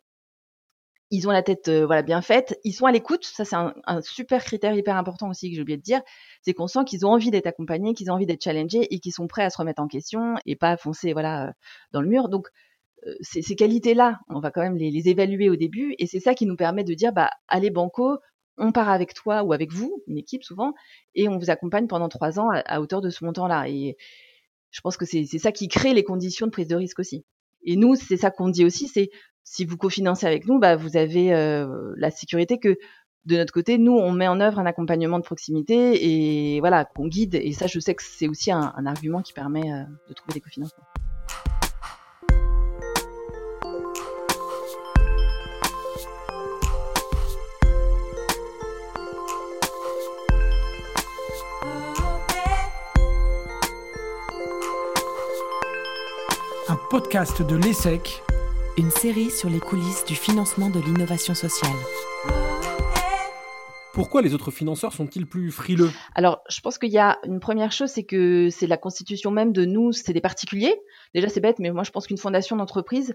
ils 1.10 1.28
ont 1.28 1.30
la 1.30 1.42
tête 1.42 1.68
euh, 1.68 1.86
voilà 1.86 2.02
bien 2.02 2.20
faite, 2.20 2.58
ils 2.64 2.72
sont 2.72 2.86
à 2.86 2.92
l'écoute. 2.92 3.24
Ça, 3.24 3.44
c'est 3.44 3.56
un, 3.56 3.74
un, 3.86 4.00
super 4.02 4.44
critère 4.44 4.74
hyper 4.74 4.96
important 4.96 5.28
aussi 5.30 5.50
que 5.50 5.56
j'ai 5.56 5.62
oublié 5.62 5.76
de 5.78 5.82
dire, 5.82 6.00
c'est 6.42 6.52
qu'on 6.54 6.66
sent 6.66 6.84
qu'ils 6.84 7.06
ont 7.06 7.10
envie 7.10 7.30
d'être 7.30 7.46
accompagnés, 7.46 7.94
qu'ils 7.94 8.10
ont 8.10 8.14
envie 8.14 8.26
d'être 8.26 8.42
challengés 8.42 8.92
et 8.92 8.98
qu'ils 8.98 9.12
sont 9.12 9.28
prêts 9.28 9.44
à 9.44 9.50
se 9.50 9.58
remettre 9.58 9.82
en 9.82 9.88
question 9.88 10.34
et 10.46 10.56
pas 10.56 10.70
à 10.70 10.76
foncer 10.76 11.12
voilà 11.12 11.52
dans 11.92 12.00
le 12.00 12.08
mur. 12.08 12.28
Donc 12.28 12.48
ces, 13.20 13.42
ces 13.42 13.56
qualités-là, 13.56 14.18
on 14.28 14.40
va 14.40 14.50
quand 14.50 14.62
même 14.62 14.76
les, 14.76 14.90
les, 14.90 15.08
évaluer 15.08 15.48
au 15.48 15.56
début, 15.56 15.94
et 15.98 16.06
c'est 16.06 16.20
ça 16.20 16.34
qui 16.34 16.46
nous 16.46 16.56
permet 16.56 16.84
de 16.84 16.94
dire, 16.94 17.12
bah, 17.12 17.30
allez 17.48 17.70
banco, 17.70 18.18
on 18.58 18.72
part 18.72 18.88
avec 18.88 19.14
toi 19.14 19.42
ou 19.42 19.52
avec 19.52 19.72
vous, 19.72 20.02
une 20.06 20.18
équipe 20.18 20.44
souvent, 20.44 20.74
et 21.14 21.28
on 21.28 21.38
vous 21.38 21.50
accompagne 21.50 21.86
pendant 21.86 22.08
trois 22.08 22.38
ans 22.38 22.48
à, 22.50 22.80
hauteur 22.80 23.00
de 23.00 23.10
ce 23.10 23.24
montant-là. 23.24 23.68
Et 23.68 23.96
je 24.70 24.80
pense 24.80 24.96
que 24.96 25.04
c'est 25.04 25.26
ça 25.38 25.52
qui 25.52 25.68
crée 25.68 25.94
les 25.94 26.04
conditions 26.04 26.46
de 26.46 26.50
prise 26.50 26.68
de 26.68 26.76
risque 26.76 26.98
aussi. 26.98 27.24
Et 27.64 27.76
nous, 27.76 27.96
c'est 27.96 28.16
ça 28.16 28.30
qu'on 28.30 28.48
dit 28.48 28.64
aussi, 28.64 28.88
c'est 28.88 29.10
si 29.42 29.64
vous 29.64 29.76
cofinancez 29.76 30.26
avec 30.26 30.46
nous, 30.46 30.58
bah, 30.58 30.76
vous 30.76 30.96
avez 30.96 31.34
euh, 31.34 31.92
la 31.96 32.10
sécurité 32.10 32.58
que 32.58 32.76
de 33.26 33.36
notre 33.36 33.52
côté, 33.52 33.76
nous, 33.76 33.92
on 33.92 34.12
met 34.12 34.28
en 34.28 34.40
œuvre 34.40 34.60
un 34.60 34.66
accompagnement 34.66 35.18
de 35.18 35.24
proximité 35.24 36.54
et 36.54 36.60
voilà, 36.60 36.84
qu'on 36.84 37.08
guide. 37.08 37.34
Et 37.34 37.52
ça, 37.52 37.66
je 37.66 37.80
sais 37.80 37.94
que 37.94 38.02
c'est 38.04 38.28
aussi 38.28 38.52
un, 38.52 38.86
argument 38.86 39.20
qui 39.20 39.32
permet 39.32 39.72
euh, 39.72 39.82
de 40.08 40.14
trouver 40.14 40.34
des 40.34 40.40
cofinancements. 40.40 40.84
Podcast 56.98 57.42
de 57.42 57.56
l'ESSEC. 57.56 58.22
Une 58.78 58.90
série 58.90 59.30
sur 59.30 59.50
les 59.50 59.60
coulisses 59.60 60.06
du 60.06 60.14
financement 60.14 60.70
de 60.70 60.80
l'innovation 60.80 61.34
sociale. 61.34 61.76
Pourquoi 63.92 64.22
les 64.22 64.32
autres 64.32 64.50
financeurs 64.50 64.94
sont-ils 64.94 65.26
plus 65.26 65.50
frileux? 65.50 65.90
Alors, 66.14 66.40
je 66.48 66.58
pense 66.62 66.78
qu'il 66.78 66.88
y 66.88 66.96
a 66.96 67.18
une 67.24 67.38
première 67.38 67.70
chose, 67.70 67.90
c'est 67.90 68.04
que 68.04 68.48
c'est 68.48 68.66
la 68.66 68.78
constitution 68.78 69.30
même 69.30 69.52
de 69.52 69.66
nous, 69.66 69.92
c'est 69.92 70.14
des 70.14 70.22
particuliers. 70.22 70.74
Déjà, 71.14 71.28
c'est 71.28 71.40
bête, 71.40 71.58
mais 71.58 71.70
moi, 71.70 71.82
je 71.82 71.90
pense 71.90 72.06
qu'une 72.06 72.16
fondation 72.16 72.56
d'entreprise, 72.56 73.14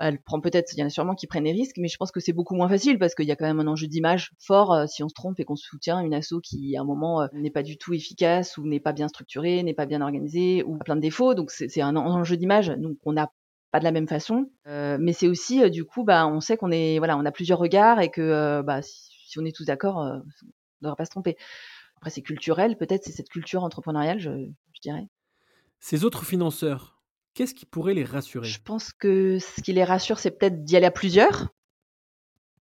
elle 0.00 0.20
prend 0.20 0.40
peut-être, 0.40 0.72
il 0.72 0.80
y 0.80 0.82
en 0.82 0.86
a 0.86 0.90
sûrement 0.90 1.14
qui 1.14 1.26
prennent 1.26 1.44
des 1.44 1.52
risques, 1.52 1.76
mais 1.76 1.88
je 1.88 1.98
pense 1.98 2.10
que 2.10 2.20
c'est 2.20 2.32
beaucoup 2.32 2.54
moins 2.54 2.68
facile 2.68 2.98
parce 2.98 3.14
qu'il 3.14 3.26
y 3.26 3.32
a 3.32 3.36
quand 3.36 3.44
même 3.44 3.60
un 3.60 3.66
enjeu 3.66 3.86
d'image 3.86 4.32
fort 4.38 4.72
euh, 4.72 4.86
si 4.86 5.02
on 5.02 5.08
se 5.08 5.14
trompe 5.14 5.38
et 5.38 5.44
qu'on 5.44 5.56
soutient 5.56 6.00
une 6.00 6.14
asso 6.14 6.40
qui, 6.42 6.74
à 6.76 6.80
un 6.80 6.84
moment, 6.84 7.22
euh, 7.22 7.26
n'est 7.34 7.50
pas 7.50 7.62
du 7.62 7.76
tout 7.76 7.92
efficace 7.92 8.56
ou 8.56 8.66
n'est 8.66 8.80
pas 8.80 8.92
bien 8.92 9.08
structurée, 9.08 9.62
n'est 9.62 9.74
pas 9.74 9.84
bien 9.84 10.00
organisée 10.00 10.64
ou 10.64 10.76
a 10.76 10.84
plein 10.84 10.96
de 10.96 11.02
défauts. 11.02 11.34
Donc 11.34 11.50
c'est 11.50 11.80
un 11.82 11.96
enjeu 11.96 12.38
d'image, 12.38 12.68
donc 12.68 12.96
on 13.04 13.12
n'a 13.12 13.30
pas 13.72 13.78
de 13.78 13.84
la 13.84 13.92
même 13.92 14.08
façon. 14.08 14.50
Euh, 14.66 14.96
mais 14.98 15.12
c'est 15.12 15.28
aussi, 15.28 15.70
du 15.70 15.84
coup, 15.84 16.02
bah, 16.02 16.26
on 16.26 16.40
sait 16.40 16.56
qu'on 16.56 16.70
est, 16.70 16.98
voilà, 16.98 17.18
on 17.18 17.26
a 17.26 17.30
plusieurs 17.30 17.58
regards 17.58 18.00
et 18.00 18.10
que, 18.10 18.62
bah, 18.62 18.80
si, 18.82 19.38
on 19.38 19.44
est 19.44 19.54
tous 19.54 19.66
d'accord, 19.66 19.98
on 19.98 20.14
ne 20.14 20.22
devrait 20.80 20.96
pas 20.96 21.04
se 21.04 21.10
tromper. 21.10 21.36
Après, 21.98 22.08
c'est 22.08 22.22
culturel, 22.22 22.78
peut-être, 22.78 23.04
c'est 23.04 23.12
cette 23.12 23.28
culture 23.28 23.64
entrepreneuriale, 23.64 24.18
je, 24.18 24.30
je 24.72 24.80
dirais. 24.80 25.06
Ces 25.78 26.04
autres 26.04 26.24
financeurs, 26.24 26.99
Qu'est-ce 27.34 27.54
qui 27.54 27.66
pourrait 27.66 27.94
les 27.94 28.04
rassurer? 28.04 28.46
Je 28.46 28.60
pense 28.60 28.92
que 28.92 29.38
ce 29.38 29.60
qui 29.62 29.72
les 29.72 29.84
rassure, 29.84 30.18
c'est 30.18 30.32
peut-être 30.32 30.64
d'y 30.64 30.76
aller 30.76 30.86
à 30.86 30.90
plusieurs. 30.90 31.48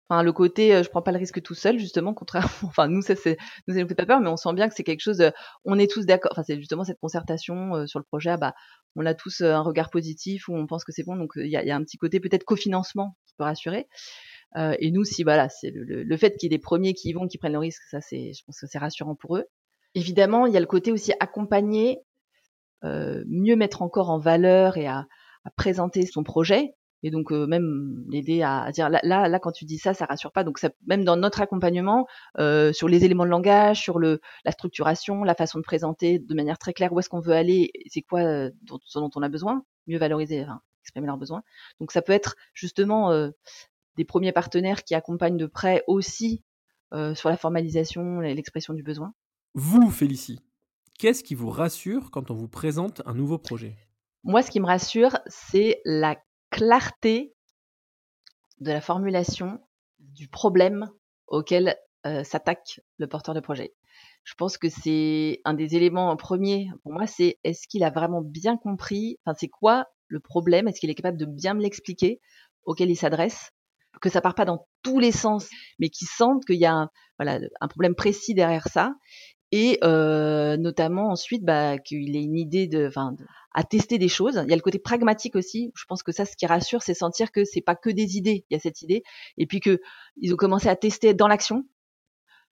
Enfin, 0.08 0.22
le 0.22 0.32
côté, 0.32 0.74
euh, 0.74 0.82
je 0.82 0.90
prends 0.90 1.02
pas 1.02 1.12
le 1.12 1.18
risque 1.18 1.42
tout 1.42 1.54
seul, 1.54 1.78
justement, 1.78 2.14
contrairement. 2.14 2.48
Enfin, 2.62 2.88
nous, 2.88 3.02
ça, 3.02 3.16
c'est, 3.16 3.36
nous, 3.66 3.74
ça 3.74 3.80
nous 3.80 3.88
fait 3.88 3.94
pas 3.94 4.06
peur, 4.06 4.20
mais 4.20 4.28
on 4.28 4.36
sent 4.36 4.52
bien 4.52 4.68
que 4.68 4.74
c'est 4.74 4.84
quelque 4.84 5.00
chose. 5.00 5.20
Euh, 5.20 5.30
on 5.64 5.78
est 5.78 5.90
tous 5.90 6.06
d'accord. 6.06 6.30
Enfin, 6.32 6.42
c'est 6.46 6.56
justement 6.56 6.84
cette 6.84 7.00
concertation 7.00 7.74
euh, 7.74 7.86
sur 7.86 7.98
le 7.98 8.04
projet. 8.04 8.30
Ah, 8.30 8.36
bah, 8.36 8.54
on 8.96 9.06
a 9.06 9.14
tous 9.14 9.40
un 9.40 9.60
regard 9.60 9.90
positif 9.90 10.48
où 10.48 10.56
on 10.56 10.66
pense 10.66 10.84
que 10.84 10.92
c'est 10.92 11.04
bon. 11.04 11.16
Donc, 11.16 11.32
il 11.36 11.48
y 11.48 11.56
a, 11.56 11.64
y 11.64 11.70
a, 11.70 11.76
un 11.76 11.82
petit 11.82 11.96
côté 11.96 12.20
peut-être 12.20 12.44
cofinancement 12.44 13.16
qui 13.26 13.34
peut 13.36 13.44
rassurer. 13.44 13.88
et 14.56 14.90
nous, 14.92 15.04
si 15.04 15.24
voilà, 15.24 15.48
c'est 15.48 15.70
le, 15.70 16.04
le, 16.04 16.16
fait 16.16 16.36
qu'il 16.36 16.46
y 16.46 16.54
ait 16.54 16.56
des 16.56 16.62
premiers 16.62 16.94
qui 16.94 17.08
y 17.08 17.12
vont, 17.12 17.26
qui 17.26 17.38
prennent 17.38 17.54
le 17.54 17.58
risque, 17.58 17.82
ça, 17.90 18.00
c'est, 18.00 18.32
je 18.34 18.44
pense 18.44 18.60
que 18.60 18.66
c'est 18.68 18.78
rassurant 18.78 19.16
pour 19.16 19.36
eux. 19.36 19.46
Évidemment, 19.94 20.46
il 20.46 20.52
y 20.52 20.56
a 20.56 20.60
le 20.60 20.66
côté 20.66 20.92
aussi 20.92 21.12
accompagner 21.18 21.98
euh, 21.98 22.02
mieux 22.84 23.56
mettre 23.56 23.82
encore 23.82 24.10
en 24.10 24.18
valeur 24.18 24.76
et 24.76 24.86
à, 24.86 25.06
à 25.44 25.50
présenter 25.50 26.06
son 26.06 26.22
projet 26.22 26.74
et 27.04 27.10
donc 27.10 27.30
euh, 27.30 27.46
même 27.46 28.02
l'aider 28.08 28.42
à, 28.42 28.72
dire 28.72 28.88
là, 28.88 29.00
là, 29.02 29.38
quand 29.38 29.52
tu 29.52 29.66
dis 29.66 29.78
ça 29.78 29.94
ça 29.94 30.06
rassure 30.06 30.32
pas 30.32 30.42
donc 30.42 30.58
ça, 30.58 30.70
même 30.86 31.04
dans 31.04 31.16
notre 31.16 31.42
accompagnement 31.42 32.06
euh, 32.38 32.72
sur 32.72 32.88
les 32.88 33.04
éléments 33.04 33.24
de 33.24 33.30
langage 33.30 33.80
sur 33.80 33.98
le 33.98 34.20
la 34.44 34.52
structuration 34.52 35.22
la 35.22 35.34
façon 35.34 35.58
de 35.58 35.62
présenter 35.62 36.18
de 36.18 36.34
manière 36.34 36.58
très 36.58 36.72
claire 36.72 36.92
où 36.92 36.98
est-ce 36.98 37.10
qu'on 37.10 37.20
veut 37.20 37.34
aller 37.34 37.70
c'est 37.88 38.00
quoi 38.02 38.20
euh, 38.20 38.50
ce 38.86 38.98
dont 38.98 39.10
on 39.14 39.22
a 39.22 39.28
besoin 39.28 39.62
mieux 39.86 39.98
valoriser 39.98 40.42
enfin, 40.42 40.60
exprimer 40.82 41.06
leurs 41.06 41.18
besoins. 41.18 41.42
Donc 41.78 41.92
ça 41.92 42.02
peut 42.02 42.12
être 42.12 42.36
justement 42.54 43.10
des 43.96 44.04
premiers 44.04 44.32
partenaires 44.32 44.82
qui 44.82 44.94
accompagnent 44.94 45.36
de 45.36 45.46
près 45.46 45.82
aussi 45.86 46.42
sur 47.14 47.28
la 47.28 47.36
formalisation 47.36 48.20
l'expression 48.20 48.74
du 48.74 48.82
besoin. 48.82 49.14
Vous, 49.54 49.90
Félicie, 49.90 50.40
qu'est-ce 51.04 51.22
qui 51.22 51.34
vous 51.34 51.50
rassure 51.50 52.10
quand 52.10 52.30
on 52.30 52.34
vous 52.34 52.48
présente 52.48 53.02
un 53.04 53.12
nouveau 53.12 53.36
projet? 53.36 53.76
Moi, 54.22 54.40
ce 54.40 54.50
qui 54.50 54.58
me 54.58 54.64
rassure, 54.64 55.18
c'est 55.26 55.82
la 55.84 56.16
clarté 56.48 57.34
de 58.60 58.72
la 58.72 58.80
formulation 58.80 59.60
du 59.98 60.28
problème 60.28 60.88
auquel 61.26 61.76
s'attaque 62.22 62.80
le 62.96 63.06
porteur 63.06 63.34
de 63.34 63.40
projet. 63.40 63.74
Je 64.22 64.32
pense 64.32 64.56
que 64.56 64.70
c'est 64.70 65.42
un 65.44 65.52
des 65.52 65.76
éléments 65.76 66.16
premiers 66.16 66.70
pour 66.82 66.94
moi, 66.94 67.06
c'est 67.06 67.38
est-ce 67.44 67.68
qu'il 67.68 67.84
a 67.84 67.90
vraiment 67.90 68.22
bien 68.22 68.56
compris, 68.56 69.18
enfin 69.26 69.36
c'est 69.38 69.48
quoi 69.48 69.84
le 70.08 70.20
problème, 70.20 70.68
est-ce 70.68 70.80
qu'il 70.80 70.88
est 70.88 70.94
capable 70.94 71.18
de 71.18 71.26
bien 71.26 71.52
me 71.52 71.60
l'expliquer 71.60 72.18
auquel 72.64 72.88
il 72.88 72.96
s'adresse, 72.96 73.50
que 74.00 74.08
ça 74.08 74.22
part 74.22 74.34
pas 74.34 74.46
dans 74.46 74.66
tous 74.82 75.00
les 75.00 75.12
sens, 75.12 75.50
mais 75.78 75.90
qu'il 75.90 76.08
sente 76.08 76.46
qu'il 76.46 76.56
y 76.56 76.64
a 76.64 76.88
voilà, 77.18 77.40
un 77.60 77.68
problème 77.68 77.94
précis 77.94 78.32
derrière 78.32 78.68
ça, 78.68 78.94
et 79.54 79.78
euh, 79.84 80.56
notamment 80.56 81.10
ensuite 81.10 81.44
bah, 81.44 81.78
qu'il 81.78 82.16
ait 82.16 82.24
une 82.24 82.36
idée 82.36 82.66
de, 82.66 82.88
enfin, 82.88 83.14
à 83.52 83.62
tester 83.62 83.98
des 83.98 84.08
choses. 84.08 84.42
Il 84.44 84.50
y 84.50 84.52
a 84.52 84.56
le 84.56 84.62
côté 84.62 84.80
pragmatique 84.80 85.36
aussi. 85.36 85.70
Je 85.76 85.84
pense 85.88 86.02
que 86.02 86.10
ça, 86.10 86.24
ce 86.24 86.36
qui 86.36 86.44
rassure, 86.44 86.82
c'est 86.82 86.92
sentir 86.92 87.30
que 87.30 87.44
c'est 87.44 87.60
pas 87.60 87.76
que 87.76 87.88
des 87.88 88.16
idées. 88.16 88.44
Il 88.50 88.54
y 88.54 88.56
a 88.56 88.58
cette 88.58 88.82
idée, 88.82 89.04
et 89.38 89.46
puis 89.46 89.60
que 89.60 89.80
ils 90.16 90.34
ont 90.34 90.36
commencé 90.36 90.68
à 90.68 90.74
tester 90.74 91.14
dans 91.14 91.28
l'action. 91.28 91.64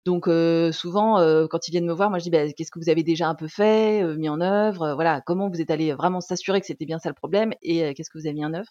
Donc 0.04 0.28
euh, 0.28 0.70
souvent, 0.70 1.18
euh, 1.18 1.48
quand 1.48 1.66
ils 1.66 1.72
viennent 1.72 1.86
me 1.86 1.92
voir, 1.92 2.08
moi 2.08 2.20
je 2.20 2.24
dis 2.24 2.30
bah, 2.30 2.52
qu'est-ce 2.52 2.70
que 2.70 2.78
vous 2.78 2.88
avez 2.88 3.02
déjà 3.02 3.26
un 3.28 3.34
peu 3.34 3.48
fait, 3.48 4.04
euh, 4.04 4.16
mis 4.16 4.28
en 4.28 4.40
œuvre, 4.40 4.94
voilà, 4.94 5.20
comment 5.26 5.48
vous 5.50 5.60
êtes 5.60 5.72
allé 5.72 5.92
vraiment 5.94 6.20
s'assurer 6.20 6.60
que 6.60 6.66
c'était 6.68 6.86
bien 6.86 7.00
ça 7.00 7.08
le 7.08 7.16
problème 7.16 7.52
et 7.62 7.94
qu'est-ce 7.94 8.10
que 8.10 8.18
vous 8.18 8.26
avez 8.26 8.34
mis 8.34 8.44
en 8.44 8.54
œuvre? 8.54 8.70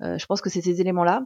je 0.00 0.24
pense 0.24 0.40
que 0.40 0.48
c'est 0.48 0.62
ces 0.62 0.80
éléments-là. 0.80 1.24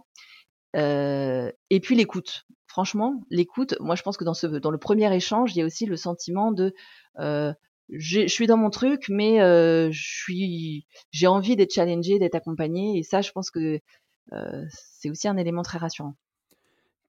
et 0.75 1.81
puis 1.81 1.95
l'écoute. 1.95 2.45
Franchement, 2.75 3.23
l'écoute. 3.31 3.77
Moi, 3.79 3.95
je 3.95 4.03
pense 4.03 4.17
que 4.17 4.25
dans 4.25 4.35
ce 4.35 4.49
dans 4.49 4.73
le 4.73 4.79
premier 4.79 5.15
échange, 5.15 5.55
il 5.55 5.61
y 5.61 5.63
a 5.63 5.65
aussi 5.65 5.87
le 5.87 5.95
sentiment 5.95 6.51
de 6.51 6.75
je 7.17 8.27
suis 8.27 8.49
dans 8.49 8.57
mon 8.57 8.69
truc, 8.69 9.05
mais 9.09 9.39
suis 9.93 10.85
j'ai 11.13 11.29
envie 11.29 11.55
d'être 11.55 11.73
challengé, 11.73 12.19
d'être 12.19 12.35
accompagné 12.35 12.99
et 12.99 13.05
ça, 13.05 13.21
je 13.21 13.31
pense 13.31 13.53
que 13.53 13.79
c'est 14.71 15.09
aussi 15.09 15.29
un 15.29 15.37
élément 15.37 15.63
très 15.63 15.79
rassurant. 15.79 16.17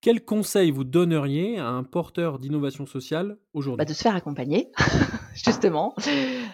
Quel 0.02 0.24
conseil 0.24 0.70
vous 0.70 0.84
donneriez 0.84 1.58
à 1.58 1.70
un 1.70 1.84
porteur 1.84 2.38
d'innovation 2.38 2.86
sociale 2.86 3.40
aujourd'hui? 3.56 3.80
Bah 3.80 3.86
De 3.86 3.94
se 3.96 4.04
faire 4.04 4.16
accompagner, 4.16 4.70
justement, 5.34 5.96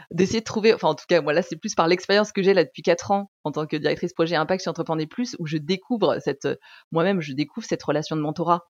d'essayer 0.10 0.39
de 0.39 0.46
trouver, 0.46 0.74
enfin 0.74 0.88
en 0.88 0.96
tout 0.96 1.03
cas, 1.06 1.20
moi 1.20 1.34
là 1.34 1.41
c'est 1.41 1.58
plus 1.58 1.75
par 1.75 1.89
l'expérience 1.89 2.32
que 2.32 2.41
j'ai 2.41 2.53
là 2.53 2.63
depuis 2.63 2.82
4 2.82 3.12
ans 3.12 3.30
en 3.44 3.51
tant 3.51 3.65
que 3.65 3.75
directrice 3.75 4.13
projet 4.13 4.38
Impact 4.38 4.63
chez 4.63 4.70
Entreprendre 4.70 5.03
Plus, 5.03 5.36
où 5.38 5.48
je 5.48 5.58
découvre 5.58 6.20
cette, 6.24 6.48
moi-même 6.94 7.20
je 7.20 7.34
découvre 7.34 7.68
cette 7.68 7.84
relation 7.84 8.15
de 8.15 8.22
mentorat. 8.22 8.70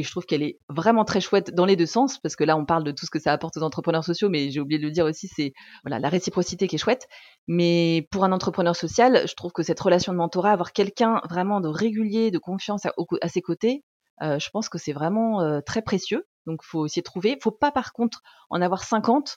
Et 0.00 0.02
je 0.02 0.10
trouve 0.10 0.24
qu'elle 0.24 0.42
est 0.42 0.58
vraiment 0.70 1.04
très 1.04 1.20
chouette 1.20 1.54
dans 1.54 1.66
les 1.66 1.76
deux 1.76 1.84
sens, 1.84 2.18
parce 2.18 2.34
que 2.34 2.42
là 2.42 2.56
on 2.56 2.64
parle 2.64 2.84
de 2.84 2.90
tout 2.90 3.04
ce 3.04 3.10
que 3.10 3.18
ça 3.18 3.32
apporte 3.32 3.58
aux 3.58 3.62
entrepreneurs 3.62 4.02
sociaux, 4.02 4.30
mais 4.30 4.50
j'ai 4.50 4.58
oublié 4.58 4.80
de 4.80 4.86
le 4.86 4.90
dire 4.90 5.04
aussi, 5.04 5.28
c'est 5.28 5.52
voilà 5.84 5.98
la 5.98 6.08
réciprocité 6.08 6.68
qui 6.68 6.76
est 6.76 6.78
chouette. 6.78 7.06
Mais 7.48 8.08
pour 8.10 8.24
un 8.24 8.32
entrepreneur 8.32 8.74
social, 8.74 9.28
je 9.28 9.34
trouve 9.34 9.52
que 9.52 9.62
cette 9.62 9.78
relation 9.78 10.14
de 10.14 10.16
mentorat, 10.16 10.52
avoir 10.52 10.72
quelqu'un 10.72 11.20
vraiment 11.28 11.60
de 11.60 11.68
régulier, 11.68 12.30
de 12.30 12.38
confiance 12.38 12.86
à, 12.86 13.28
ses 13.28 13.42
côtés, 13.42 13.84
euh, 14.22 14.38
je 14.38 14.48
pense 14.48 14.70
que 14.70 14.78
c'est 14.78 14.94
vraiment 14.94 15.42
euh, 15.42 15.60
très 15.60 15.82
précieux. 15.82 16.26
Donc, 16.46 16.62
faut 16.62 16.86
essayer 16.86 17.02
trouver. 17.02 17.38
Faut 17.42 17.50
pas, 17.50 17.70
par 17.70 17.92
contre, 17.92 18.22
en 18.48 18.62
avoir 18.62 18.84
50. 18.84 19.36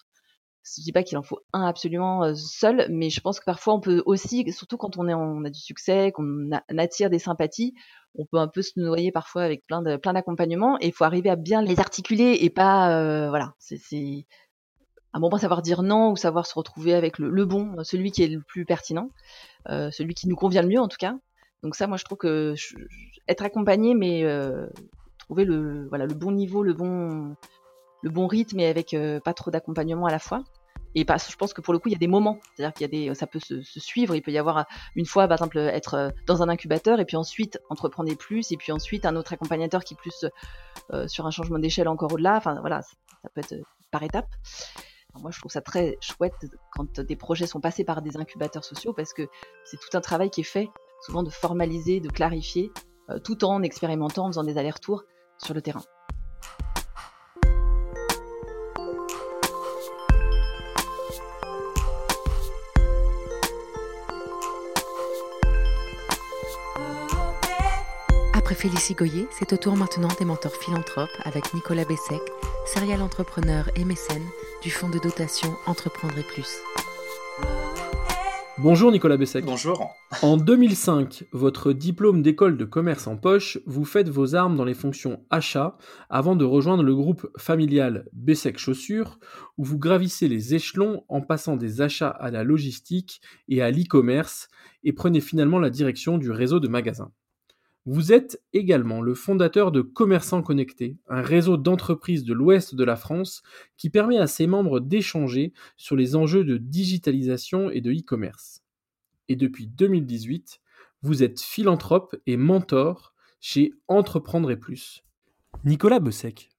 Je 0.63 0.81
dis 0.81 0.91
pas 0.91 1.03
qu'il 1.03 1.17
en 1.17 1.23
faut 1.23 1.39
un 1.51 1.65
absolument 1.65 2.23
euh, 2.23 2.33
seul, 2.35 2.87
mais 2.89 3.09
je 3.09 3.19
pense 3.21 3.39
que 3.39 3.45
parfois 3.45 3.73
on 3.73 3.79
peut 3.79 4.01
aussi, 4.05 4.49
surtout 4.51 4.77
quand 4.77 4.97
on, 4.97 5.07
est, 5.07 5.13
on 5.13 5.43
a 5.43 5.49
du 5.49 5.59
succès, 5.59 6.11
qu'on 6.13 6.51
attire 6.77 7.09
des 7.09 7.19
sympathies, 7.19 7.73
on 8.15 8.25
peut 8.25 8.37
un 8.37 8.47
peu 8.47 8.61
se 8.61 8.79
noyer 8.79 9.11
parfois 9.11 9.43
avec 9.43 9.65
plein 9.65 9.81
de 9.81 9.97
plein 9.97 10.13
d'accompagnements 10.13 10.77
et 10.79 10.87
il 10.87 10.93
faut 10.93 11.03
arriver 11.03 11.29
à 11.29 11.35
bien 11.35 11.61
les 11.61 11.79
articuler 11.79 12.37
et 12.41 12.49
pas 12.51 13.29
voilà 13.29 13.55
c'est 13.57 13.79
à 15.13 15.17
un 15.17 15.19
moment 15.19 15.37
savoir 15.37 15.63
dire 15.63 15.81
non 15.81 16.11
ou 16.11 16.15
savoir 16.15 16.45
se 16.45 16.53
retrouver 16.53 16.93
avec 16.93 17.17
le, 17.17 17.29
le 17.29 17.45
bon 17.45 17.83
celui 17.83 18.11
qui 18.11 18.21
est 18.21 18.27
le 18.27 18.41
plus 18.41 18.65
pertinent 18.65 19.09
euh, 19.69 19.91
celui 19.91 20.13
qui 20.13 20.27
nous 20.27 20.35
convient 20.35 20.61
le 20.61 20.67
mieux 20.67 20.79
en 20.79 20.87
tout 20.87 20.97
cas. 20.97 21.15
Donc 21.61 21.75
ça, 21.75 21.87
moi, 21.87 21.97
je 21.97 22.03
trouve 22.03 22.17
que 22.17 22.55
être 23.27 23.43
accompagné, 23.43 23.95
mais 23.95 24.25
euh, 24.25 24.67
trouver 25.17 25.45
le 25.45 25.87
voilà 25.87 26.05
le 26.05 26.13
bon 26.13 26.31
niveau, 26.31 26.63
le 26.63 26.73
bon 26.73 27.35
le 28.03 28.09
bon 28.09 28.27
rythme 28.27 28.59
et 28.59 28.67
avec 28.67 28.93
euh, 28.93 29.19
pas 29.19 29.33
trop 29.33 29.49
d'accompagnement 29.49 30.05
à 30.05 30.11
la 30.11 30.19
fois. 30.19 30.43
Et 30.95 31.05
je 31.07 31.35
pense 31.37 31.53
que 31.53 31.61
pour 31.61 31.73
le 31.73 31.79
coup, 31.79 31.89
il 31.89 31.93
y 31.93 31.95
a 31.95 31.99
des 31.99 32.07
moments, 32.07 32.39
c'est-à-dire 32.53 32.73
qu'il 32.75 32.81
y 32.83 32.85
a 32.85 33.09
des, 33.09 33.15
ça 33.15 33.25
peut 33.25 33.39
se, 33.39 33.63
suivre. 33.63 34.15
Il 34.15 34.21
peut 34.21 34.31
y 34.31 34.37
avoir 34.37 34.67
une 34.95 35.07
fois, 35.07 35.27
par 35.27 35.37
exemple, 35.37 35.57
être 35.57 35.95
euh, 35.95 36.09
dans 36.27 36.43
un 36.43 36.49
incubateur 36.49 36.99
et 36.99 37.05
puis 37.05 37.17
ensuite 37.17 37.59
entreprendre 37.71 38.13
plus, 38.15 38.51
et 38.51 38.57
puis 38.57 38.71
ensuite 38.71 39.07
un 39.07 39.15
autre 39.15 39.33
accompagnateur 39.33 39.83
qui 39.83 39.95
plus 39.95 40.25
sur 41.07 41.25
un 41.25 41.31
changement 41.31 41.57
d'échelle 41.57 41.87
encore 41.87 42.13
au-delà. 42.13 42.35
Enfin 42.35 42.59
voilà, 42.59 42.81
ça 42.83 43.29
peut 43.33 43.41
être 43.41 43.55
par 43.89 44.03
étapes. 44.03 44.29
moi, 45.19 45.31
je 45.31 45.39
trouve 45.39 45.51
ça 45.51 45.61
très 45.61 45.97
chouette 46.01 46.45
quand 46.71 46.99
des 46.99 47.15
projets 47.15 47.47
sont 47.47 47.61
passés 47.61 47.83
par 47.83 48.01
des 48.01 48.17
incubateurs 48.17 48.63
sociaux 48.63 48.93
parce 48.93 49.13
que 49.13 49.27
c'est 49.63 49.79
tout 49.79 49.95
un 49.97 50.01
travail 50.01 50.29
qui 50.29 50.41
est 50.41 50.43
fait 50.43 50.69
souvent 51.03 51.23
de 51.23 51.29
formaliser, 51.29 51.99
de 51.99 52.09
clarifier, 52.09 52.71
euh, 53.09 53.19
tout 53.19 53.43
en 53.43 53.61
expérimentant, 53.61 54.25
en 54.25 54.27
faisant 54.27 54.43
des 54.43 54.57
allers-retours 54.57 55.03
sur 55.37 55.53
le 55.53 55.61
terrain. 55.61 55.83
Félicie 68.63 68.93
Goyer, 68.93 69.27
c'est 69.29 69.51
au 69.51 69.57
tour 69.57 69.75
maintenant 69.75 70.07
des 70.17 70.23
mentors 70.23 70.55
philanthropes 70.55 71.09
avec 71.25 71.53
Nicolas 71.53 71.83
Bessec, 71.83 72.21
serial 72.65 73.01
entrepreneur 73.01 73.69
et 73.75 73.83
mécène 73.83 74.23
du 74.61 74.69
fonds 74.69 74.87
de 74.87 74.99
dotation 74.99 75.49
Entreprendre 75.67 76.17
et 76.17 76.23
Plus. 76.23 76.61
Bonjour 78.57 78.93
Nicolas 78.93 79.17
Bessec. 79.17 79.43
Bonjour. 79.43 79.91
En 80.21 80.37
2005, 80.37 81.25
votre 81.33 81.73
diplôme 81.73 82.21
d'école 82.21 82.55
de 82.55 82.63
commerce 82.63 83.05
en 83.05 83.17
poche, 83.17 83.59
vous 83.65 83.83
faites 83.83 84.07
vos 84.07 84.33
armes 84.33 84.55
dans 84.55 84.63
les 84.63 84.73
fonctions 84.73 85.25
achat 85.29 85.77
avant 86.09 86.37
de 86.37 86.45
rejoindre 86.45 86.83
le 86.83 86.95
groupe 86.95 87.27
familial 87.37 88.07
Bessec 88.13 88.57
Chaussures 88.57 89.19
où 89.57 89.65
vous 89.65 89.77
gravissez 89.77 90.29
les 90.29 90.55
échelons 90.55 91.03
en 91.09 91.19
passant 91.19 91.57
des 91.57 91.81
achats 91.81 92.07
à 92.07 92.31
la 92.31 92.45
logistique 92.45 93.19
et 93.49 93.61
à 93.61 93.71
l'e-commerce 93.71 94.47
et 94.85 94.93
prenez 94.93 95.19
finalement 95.19 95.59
la 95.59 95.69
direction 95.69 96.17
du 96.17 96.31
réseau 96.31 96.61
de 96.61 96.69
magasins. 96.69 97.11
Vous 97.85 98.13
êtes 98.13 98.41
également 98.53 99.01
le 99.01 99.13
fondateur 99.13 99.73
de 99.73 99.81
Commerçants 99.81 100.41
Connectés, 100.41 100.95
un 101.09 101.21
réseau 101.21 101.57
d'entreprises 101.57 102.23
de 102.23 102.33
l'ouest 102.33 102.75
de 102.75 102.83
la 102.85 102.95
France 102.95 103.43
qui 103.75 103.89
permet 103.89 104.17
à 104.17 104.27
ses 104.27 104.47
membres 104.47 104.79
d'échanger 104.79 105.51
sur 105.75 105.97
les 105.97 106.15
enjeux 106.15 106.45
de 106.45 106.55
digitalisation 106.55 107.69
et 107.69 107.81
de 107.81 107.91
e-commerce. 107.91 108.63
Et 109.27 109.35
depuis 109.35 109.67
2018, 109.67 110.61
vous 111.01 111.23
êtes 111.23 111.41
philanthrope 111.41 112.15
et 112.25 112.37
mentor 112.37 113.13
chez 113.41 113.73
Entreprendre 113.89 114.49
et 114.49 114.57
Plus. 114.57 115.03
Nicolas 115.65 115.99
Bessec, 115.99 116.49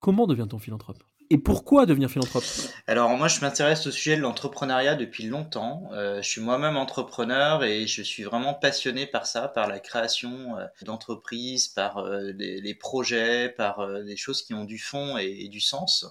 comment 0.00 0.26
devient-on 0.26 0.58
philanthrope? 0.58 1.02
Et 1.30 1.38
pourquoi 1.38 1.86
devenir 1.86 2.10
philanthrope? 2.10 2.44
Alors 2.86 3.10
moi 3.10 3.28
je 3.28 3.40
m'intéresse 3.40 3.86
au 3.86 3.90
sujet 3.90 4.16
de 4.16 4.20
l'entrepreneuriat 4.20 4.94
depuis 4.94 5.26
longtemps. 5.26 5.88
Euh, 5.92 6.20
je 6.20 6.28
suis 6.28 6.40
moi-même 6.40 6.76
entrepreneur 6.76 7.64
et 7.64 7.86
je 7.86 8.02
suis 8.02 8.24
vraiment 8.24 8.52
passionné 8.52 9.06
par 9.06 9.26
ça, 9.26 9.48
par 9.48 9.66
la 9.66 9.78
création 9.78 10.58
euh, 10.58 10.66
d'entreprises, 10.82 11.68
par 11.68 11.98
euh, 11.98 12.32
les, 12.36 12.74
projets, 12.74 13.48
par 13.48 13.86
des 14.02 14.16
choses 14.16 14.42
qui 14.42 14.52
ont 14.52 14.64
du 14.64 14.78
fond 14.78 15.16
et, 15.16 15.48
du 15.48 15.60
sens. 15.60 16.06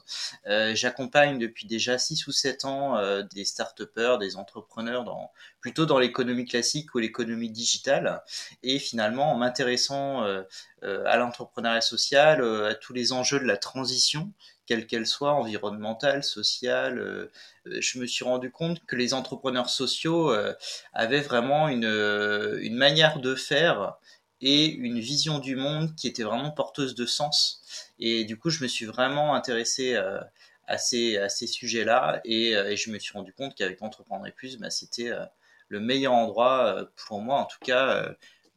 J'accompagne 0.45 1.37
depuis 1.37 1.67
déjà 1.67 1.97
6 1.97 2.27
ou 2.27 2.31
7 2.31 2.65
ans 2.65 2.97
des 3.33 3.45
start-upers, 3.45 4.17
des 4.17 4.37
entrepreneurs 4.37 5.05
plutôt 5.59 5.85
dans 5.85 5.99
l'économie 5.99 6.45
classique 6.45 6.95
ou 6.95 6.99
l'économie 6.99 7.49
digitale. 7.49 8.23
Et 8.63 8.79
finalement 8.79 9.33
en 9.33 9.37
m'intéressant 9.37 10.23
à 10.81 11.17
l'entrepreneuriat 11.17 11.81
social, 11.81 12.43
à 12.65 12.75
tous 12.75 12.93
les 12.93 13.11
enjeux 13.11 13.39
de 13.39 13.45
la 13.45 13.57
transition, 13.57 14.31
quelle 14.65 14.87
qu'elle 14.87 15.07
soit, 15.07 15.33
environnementale, 15.33 16.23
sociale. 16.23 16.99
Euh, 16.99 17.31
euh, 17.67 17.81
je 17.81 17.99
me 17.99 18.05
suis 18.05 18.23
rendu 18.23 18.51
compte 18.51 18.83
que 18.85 18.95
les 18.95 19.13
entrepreneurs 19.13 19.69
sociaux 19.69 20.31
euh, 20.31 20.53
avaient 20.93 21.21
vraiment 21.21 21.67
une, 21.67 22.75
manière 22.75 23.19
de 23.19 23.35
faire 23.35 23.97
et 24.41 24.65
une 24.65 24.99
vision 24.99 25.39
du 25.39 25.55
monde 25.55 25.95
qui 25.95 26.07
était 26.07 26.23
vraiment 26.23 26.51
porteuse 26.51 26.95
de 26.95 27.05
sens. 27.05 27.61
Et 27.99 28.25
du 28.25 28.37
coup, 28.37 28.49
je 28.49 28.63
me 28.63 28.67
suis 28.67 28.85
vraiment 28.85 29.35
intéressé 29.35 29.95
à 30.67 30.77
ces, 30.77 31.17
à 31.17 31.29
ces 31.29 31.47
sujets-là 31.47 32.19
et, 32.25 32.75
je 32.75 32.91
me 32.91 32.99
suis 32.99 33.13
rendu 33.13 33.31
compte 33.33 33.55
qu'avec 33.55 33.81
Entreprendre 33.81 34.27
et 34.27 34.31
Plus, 34.31 34.57
bah, 34.57 34.69
c'était 34.69 35.11
le 35.69 35.79
meilleur 35.79 36.11
endroit 36.11 36.89
pour 37.07 37.21
moi, 37.21 37.37
en 37.37 37.45
tout 37.45 37.59
cas, 37.61 38.13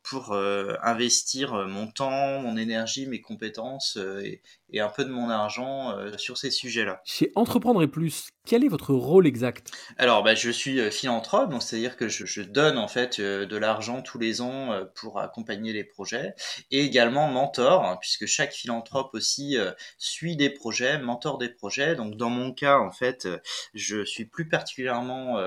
pour 0.08 0.34
investir 0.34 1.66
mon 1.66 1.88
temps, 1.88 2.40
mon 2.40 2.56
énergie, 2.56 3.06
mes 3.06 3.20
compétences 3.20 3.98
et, 4.22 4.42
et 4.70 4.80
un 4.80 4.88
peu 4.88 5.04
de 5.04 5.10
mon 5.10 5.30
argent 5.30 5.96
euh, 5.96 6.16
sur 6.16 6.36
ces 6.38 6.50
sujets-là. 6.50 7.00
Chez 7.04 7.30
Entreprendre 7.34 7.82
et 7.82 7.86
Plus, 7.86 8.28
quel 8.44 8.64
est 8.64 8.68
votre 8.68 8.94
rôle 8.94 9.26
exact? 9.26 9.70
Alors, 9.96 10.22
bah, 10.22 10.34
je 10.34 10.50
suis 10.50 10.80
euh, 10.80 10.90
philanthrope, 10.90 11.50
donc 11.50 11.62
c'est-à-dire 11.62 11.96
que 11.96 12.08
je, 12.08 12.26
je, 12.26 12.42
donne 12.42 12.78
en 12.78 12.88
fait 12.88 13.20
euh, 13.20 13.46
de 13.46 13.56
l'argent 13.56 14.02
tous 14.02 14.18
les 14.18 14.40
ans 14.40 14.70
pour 14.94 15.20
accompagner 15.20 15.72
les 15.72 15.84
projets, 15.84 16.34
et 16.70 16.80
également 16.80 17.28
mentor, 17.28 17.84
hein, 17.84 17.96
puisque 18.00 18.26
chaque 18.26 18.52
philanthrope 18.52 19.10
aussi 19.14 19.56
suit 19.98 20.36
des 20.36 20.50
projets, 20.50 20.98
mentor 20.98 21.38
des 21.38 21.48
projets. 21.48 21.94
Donc, 21.94 22.16
dans 22.16 22.30
mon 22.30 22.52
cas, 22.52 22.78
en 22.78 22.90
fait, 22.90 23.28
je 23.74 24.04
suis 24.04 24.24
plus 24.24 24.48
particulièrement 24.48 25.38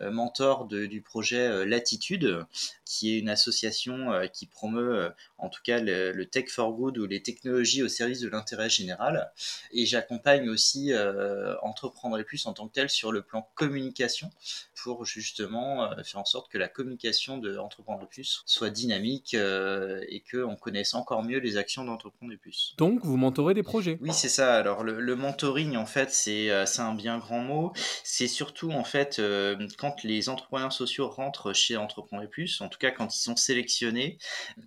mentor 0.00 0.66
de, 0.66 0.86
du 0.86 1.00
projet 1.00 1.64
Latitude, 1.66 2.44
qui 2.84 3.14
est 3.14 3.18
une 3.18 3.28
association 3.28 4.10
qui 4.32 4.46
promeut 4.46 5.12
en 5.38 5.48
tout 5.48 5.60
cas 5.62 5.80
le, 5.80 6.12
le, 6.12 6.26
Tech 6.26 6.48
for 6.48 6.72
Good 6.72 6.98
ou 6.98 7.06
les 7.06 7.22
technologies 7.22 7.82
au 7.82 7.88
service 7.88 8.20
de 8.20 8.28
l'intérêt 8.28 8.70
général. 8.70 9.30
Et 9.72 9.86
j'accompagne 9.86 10.48
aussi 10.48 10.92
euh, 10.92 11.54
Entreprendre 11.62 12.18
et 12.18 12.24
plus 12.24 12.46
en 12.46 12.52
tant 12.52 12.66
que 12.66 12.72
tel 12.72 12.90
sur 12.90 13.12
le 13.12 13.22
plan 13.22 13.48
communication 13.54 14.30
pour 14.74 15.04
justement 15.04 15.84
euh, 15.84 16.02
faire 16.02 16.20
en 16.20 16.24
sorte 16.24 16.50
que 16.50 16.58
la 16.58 16.68
communication 16.68 17.38
de 17.38 17.56
Entreprendre 17.58 18.02
et 18.04 18.06
plus 18.06 18.42
soit 18.46 18.70
dynamique 18.70 19.34
euh, 19.34 20.02
et 20.08 20.22
qu'on 20.30 20.56
connaisse 20.56 20.94
encore 20.94 21.22
mieux 21.22 21.38
les 21.38 21.56
actions 21.56 21.84
d'Entreprendre 21.84 22.32
et 22.32 22.36
plus. 22.36 22.74
Donc 22.78 23.04
vous 23.04 23.16
mentorez 23.16 23.54
des 23.54 23.62
projets 23.62 23.98
Oui, 24.00 24.12
c'est 24.12 24.28
ça. 24.28 24.56
Alors 24.56 24.82
le, 24.82 25.00
le, 25.00 25.16
mentoring, 25.16 25.76
en 25.76 25.86
fait, 25.86 26.10
c'est 26.10 26.50
un 26.50 26.94
bien 26.94 27.18
grand 27.18 27.40
mot. 27.40 27.72
C'est 28.02 28.28
surtout 28.28 28.70
en 28.72 28.84
fait 28.84 29.20
quand 29.78 29.83
les 30.02 30.28
entrepreneurs 30.28 30.72
sociaux 30.72 31.08
rentrent 31.08 31.52
chez 31.52 31.76
Entreprendre 31.76 32.26
plus, 32.28 32.60
en 32.60 32.68
tout 32.68 32.78
cas 32.78 32.90
quand 32.90 33.14
ils 33.14 33.20
sont 33.20 33.36
sélectionnés, 33.36 34.18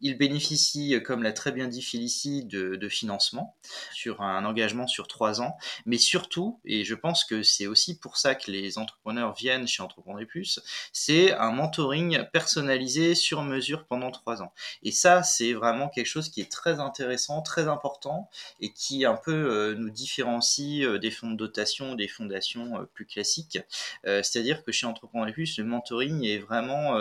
ils 0.01 0.17
bénéficient, 0.17 1.01
comme 1.03 1.23
l'a 1.23 1.33
très 1.33 1.51
bien 1.51 1.67
dit 1.67 1.81
Félicie, 1.81 2.45
de, 2.45 2.75
de 2.75 2.89
financement 2.89 3.55
sur 3.93 4.21
un 4.21 4.45
engagement 4.45 4.87
sur 4.87 5.07
trois 5.07 5.41
ans. 5.41 5.57
Mais 5.85 5.97
surtout, 5.97 6.59
et 6.65 6.83
je 6.83 6.95
pense 6.95 7.23
que 7.23 7.43
c'est 7.43 7.67
aussi 7.67 7.97
pour 7.97 8.17
ça 8.17 8.35
que 8.35 8.51
les 8.51 8.77
entrepreneurs 8.77 9.33
viennent 9.33 9.67
chez 9.67 9.83
Entreprendre 9.83 10.23
Plus, 10.25 10.59
c'est 10.91 11.33
un 11.33 11.51
mentoring 11.51 12.23
personnalisé 12.31 13.15
sur 13.15 13.41
mesure 13.43 13.85
pendant 13.85 14.11
trois 14.11 14.41
ans. 14.41 14.53
Et 14.83 14.91
ça, 14.91 15.23
c'est 15.23 15.53
vraiment 15.53 15.89
quelque 15.89 16.07
chose 16.07 16.29
qui 16.29 16.41
est 16.41 16.51
très 16.51 16.79
intéressant, 16.79 17.41
très 17.41 17.67
important 17.67 18.29
et 18.59 18.73
qui 18.73 19.05
un 19.05 19.15
peu 19.15 19.31
euh, 19.31 19.75
nous 19.75 19.89
différencie 19.89 20.83
euh, 20.83 20.99
des 20.99 21.11
fonds 21.11 21.31
de 21.31 21.37
dotation, 21.37 21.95
des 21.95 22.07
fondations 22.07 22.79
euh, 22.79 22.85
plus 22.85 23.05
classiques. 23.05 23.59
C'est-à-dire 24.03 24.63
que 24.63 24.71
chez 24.71 24.85
Entreprendre 24.85 25.06
Le 25.13 25.63
mentoring 25.63 26.23
est 26.25 26.39
vraiment 26.39 26.97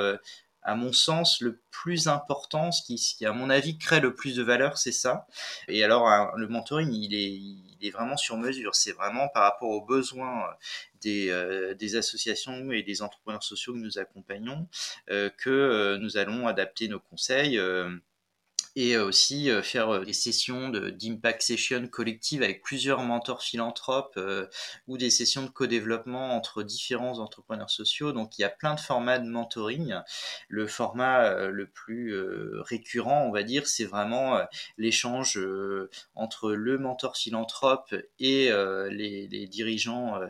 à 0.66 0.74
mon 0.74 0.92
sens, 0.92 1.40
le 1.40 1.60
plus 1.70 2.08
important, 2.08 2.72
ce 2.72 2.82
qui, 2.82 3.24
à 3.24 3.32
mon 3.32 3.50
avis, 3.50 3.78
crée 3.78 4.00
le 4.00 4.14
plus 4.14 4.34
de 4.34 4.42
valeur, 4.42 4.78
c'est 4.78 4.92
ça. 4.92 5.28
Et 5.68 5.84
alors, 5.84 6.36
le 6.36 6.48
mentoring, 6.48 6.92
il 6.92 7.14
est, 7.14 7.90
vraiment 7.92 8.16
sur 8.16 8.36
mesure. 8.36 8.74
C'est 8.74 8.90
vraiment 8.90 9.28
par 9.28 9.44
rapport 9.44 9.70
aux 9.70 9.84
besoins 9.84 10.44
des, 11.02 11.30
euh, 11.30 11.74
des, 11.74 11.94
associations 11.94 12.72
et 12.72 12.82
des 12.82 13.00
entrepreneurs 13.00 13.44
sociaux 13.44 13.74
que 13.74 13.78
nous 13.78 13.98
accompagnons 13.98 14.66
euh, 15.10 15.30
que 15.38 15.50
euh, 15.50 15.98
nous 15.98 16.16
allons 16.16 16.48
adapter 16.48 16.88
nos 16.88 16.98
conseils 16.98 17.60
et 18.76 18.94
euh, 18.94 19.06
aussi 19.06 19.50
euh, 19.50 19.62
faire 19.62 19.88
euh, 19.88 20.04
des 20.04 20.12
sessions 20.12 20.68
d'impact 20.68 21.42
session 21.42 21.88
collective 21.88 22.42
avec 22.42 22.62
plusieurs 22.62 23.02
mentors 23.02 23.42
philanthropes 23.42 24.20
ou 24.86 24.98
des 24.98 25.10
sessions 25.10 25.42
de 25.42 25.48
co-développement 25.48 26.36
entre 26.36 26.62
différents 26.62 27.18
entrepreneurs 27.18 27.70
sociaux. 27.70 28.12
Donc 28.12 28.38
il 28.38 28.42
y 28.42 28.44
a 28.44 28.50
plein 28.50 28.74
de 28.74 28.80
formats 28.80 29.18
de 29.18 29.28
mentoring. 29.28 29.94
Le 30.48 30.66
format 30.66 31.48
le 31.48 31.66
plus 31.66 32.14
récurrent, 32.60 33.24
on 33.26 33.32
va 33.32 33.42
dire, 33.42 33.66
c'est 33.66 33.84
vraiment 33.84 34.40
l'échange 34.76 35.40
entre 36.14 36.52
le 36.52 36.78
mentor 36.78 37.16
philanthrope 37.16 37.94
et 38.18 38.50
les 38.90 39.46
dirigeants 39.48 40.20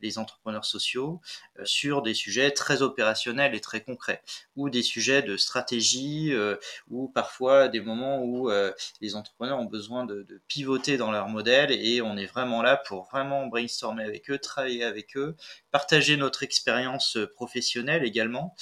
les 0.00 0.18
entrepreneurs 0.18 0.64
sociaux 0.64 1.20
euh, 1.58 1.64
sur 1.64 2.02
des 2.02 2.14
sujets 2.14 2.50
très 2.50 2.82
opérationnels 2.82 3.54
et 3.54 3.60
très 3.60 3.82
concrets, 3.82 4.22
ou 4.56 4.70
des 4.70 4.82
sujets 4.82 5.22
de 5.22 5.36
stratégie, 5.36 6.32
euh, 6.32 6.56
ou 6.90 7.08
parfois 7.08 7.68
des 7.68 7.80
moments 7.80 8.22
où 8.22 8.50
euh, 8.50 8.72
les 9.00 9.14
entrepreneurs 9.14 9.58
ont 9.58 9.64
besoin 9.64 10.04
de, 10.04 10.26
pivoter 10.48 10.96
dans 10.96 11.10
leur 11.10 11.28
modèle 11.28 11.72
et 11.72 12.00
on 12.02 12.16
est 12.16 12.26
vraiment 12.26 12.62
là 12.62 12.76
pour 12.76 13.04
vraiment 13.04 13.46
brainstormer 13.46 14.04
avec 14.04 14.30
eux, 14.30 14.38
travailler 14.38 14.84
avec 14.84 15.16
eux, 15.16 15.34
partager 15.70 16.16
notre 16.16 16.42
expérience 16.42 17.18
professionnelle 17.34 18.04
également, 18.04 18.54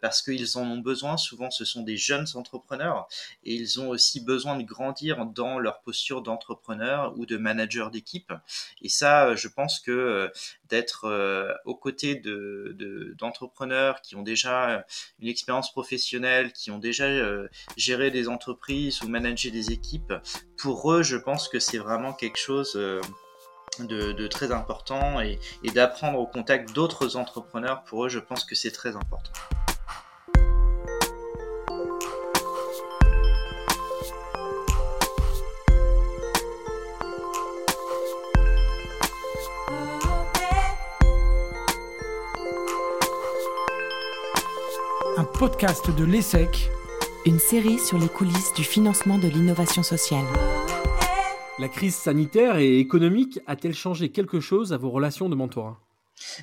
parce 0.00 0.22
qu'ils 0.22 0.58
en 0.58 0.62
ont 0.62 0.78
besoin. 0.78 1.16
Souvent, 1.16 1.50
ce 1.50 1.64
sont 1.64 1.82
des 1.82 1.96
jeunes 1.96 2.26
entrepreneurs 2.34 3.06
et 3.44 3.54
ils 3.54 3.80
ont 3.80 3.88
aussi 3.88 4.20
besoin 4.20 4.56
de 4.56 4.62
grandir 4.62 5.26
dans 5.26 5.58
leur 5.58 5.80
posture 5.80 6.22
d'entrepreneur 6.22 7.14
ou 7.16 7.26
de 7.26 7.36
manager 7.36 7.90
d'équipe. 7.90 8.32
Et 8.82 8.88
ça, 8.88 9.34
je 9.34 9.48
pense 9.48 9.80
que 9.80 10.30
d'être 10.70 11.04
euh, 11.04 11.52
aux 11.64 11.74
côtés 11.74 12.14
de, 12.14 13.14
d'entrepreneurs 13.18 14.00
qui 14.02 14.16
ont 14.16 14.22
déjà 14.22 14.84
une 15.20 15.28
expérience 15.28 15.72
professionnelle, 15.72 16.52
qui 16.52 16.70
ont 16.70 16.78
déjà 16.78 17.04
euh, 17.04 17.48
géré 17.76 18.10
des 18.10 18.28
entreprises 18.28 19.02
ou 19.02 19.08
managé 19.08 19.50
des 19.50 19.72
équipes, 19.72 20.14
pour 20.56 20.92
eux, 20.92 21.02
je 21.02 21.16
pense 21.16 21.48
que 21.48 21.58
c'est 21.58 21.78
vraiment 21.78 22.12
quelque 22.12 22.38
chose 22.38 22.74
euh, 22.76 23.00
de, 23.80 24.26
très 24.26 24.52
important 24.52 25.20
et 25.20 25.38
d'apprendre 25.74 26.18
au 26.18 26.26
contact 26.26 26.72
d'autres 26.72 27.16
entrepreneurs, 27.16 27.82
pour 27.84 28.06
eux, 28.06 28.08
je 28.08 28.18
pense 28.18 28.44
que 28.44 28.54
c'est 28.54 28.72
très 28.72 28.96
important. 28.96 29.32
Podcast 45.40 45.90
de 45.96 46.04
l'ESSEC. 46.04 46.68
Une 47.24 47.38
série 47.38 47.78
sur 47.78 47.98
les 47.98 48.08
coulisses 48.08 48.52
du 48.52 48.62
financement 48.62 49.16
de 49.16 49.26
l'innovation 49.26 49.82
sociale. 49.82 50.26
La 51.58 51.68
crise 51.68 51.94
sanitaire 51.94 52.58
et 52.58 52.78
économique 52.78 53.40
a-t-elle 53.46 53.72
changé 53.72 54.10
quelque 54.10 54.40
chose 54.40 54.74
à 54.74 54.76
vos 54.76 54.90
relations 54.90 55.30
de 55.30 55.34
mentorat 55.34 55.80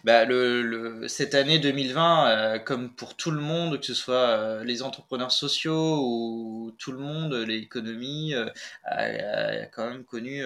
bah, 0.04 0.26
le, 0.26 1.08
cette 1.08 1.36
année 1.36 1.60
2020, 1.60 2.30
euh, 2.30 2.58
comme 2.58 2.90
pour 2.96 3.16
tout 3.16 3.30
le 3.30 3.40
monde, 3.40 3.80
que 3.80 3.86
ce 3.86 3.94
soit 3.94 4.30
euh, 4.30 4.64
les 4.64 4.82
entrepreneurs 4.82 5.32
sociaux 5.32 6.00
ou 6.02 6.72
tout 6.80 6.92
le 6.92 6.98
monde, 6.98 7.36
l'économie 7.36 8.34
euh, 8.34 8.50
a, 8.86 9.68
quand 9.68 9.88
même 9.88 10.06
connu 10.06 10.44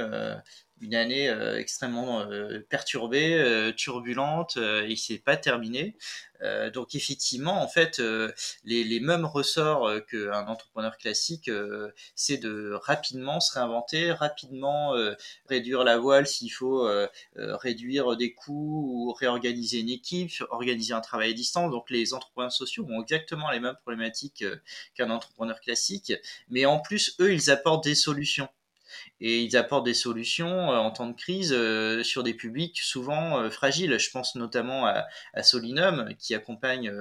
une 0.82 0.96
année 0.96 1.30
euh, 1.30 1.58
extrêmement 1.60 2.22
euh, 2.22 2.60
perturbée, 2.70 3.36
euh, 3.36 3.72
turbulente, 3.72 4.58
et 4.58 4.96
c'est 4.96 5.20
pas 5.20 5.38
terminé. 5.38 5.96
donc 6.74 6.96
effectivement, 6.96 7.62
en 7.62 7.68
fait, 7.68 8.02
les, 8.64 8.84
les, 8.84 9.00
mêmes 9.00 9.26
ressorts 9.26 9.88
qu'un 10.08 10.48
entrepreneur 10.48 10.98
classique, 10.98 11.52
c'est 12.16 12.38
de 12.38 12.74
rapidement 12.74 13.40
se 13.40 13.54
réinventer, 13.54 14.12
rapidement 14.12 14.96
réduire 15.48 15.84
la 15.84 16.00
voile 16.00 16.26
s'il 16.26 16.52
faut 16.52 16.90
réduire 17.36 18.18
des 18.18 18.34
coûts 18.34 18.84
ou 18.92 19.14
réorganiser 19.14 19.82
une 19.82 19.90
équipe, 19.90 20.32
organiser 20.50 20.94
un 20.94 21.02
travail 21.02 21.30
à 21.30 21.34
distance. 21.34 21.70
Donc 21.72 21.92
les 21.92 22.16
entrepreneurs 22.16 22.52
sociaux 22.52 22.88
ont 22.90 23.04
exactement 23.04 23.52
les 23.52 23.60
mêmes 23.60 23.78
problématiques 23.84 24.44
qu'un 24.96 25.12
entrepreneur 25.12 25.60
classique, 25.62 26.14
mais 26.50 26.66
en 26.66 26.80
plus, 26.80 27.16
eux, 27.20 27.34
ils 27.34 27.52
apportent 27.52 27.84
des 27.84 27.96
solutions 27.96 28.50
et 29.22 29.42
ils 29.42 29.56
apportent 29.56 29.86
des 29.86 29.94
solutions 29.94 30.72
euh, 30.72 30.78
en 30.78 30.92
temps 30.92 31.08
de 31.08 31.16
crise 31.16 31.54
euh, 31.54 32.04
sur 32.04 32.24
des 32.24 32.34
publics 32.34 32.80
souvent 32.80 33.40
euh, 33.40 33.50
fragiles. 33.50 34.00
Je 34.00 34.10
pense 34.10 34.36
notamment 34.36 34.86
à, 34.86 35.06
Solinum 35.44 36.14
qui 36.18 36.36
accompagne, 36.36 36.92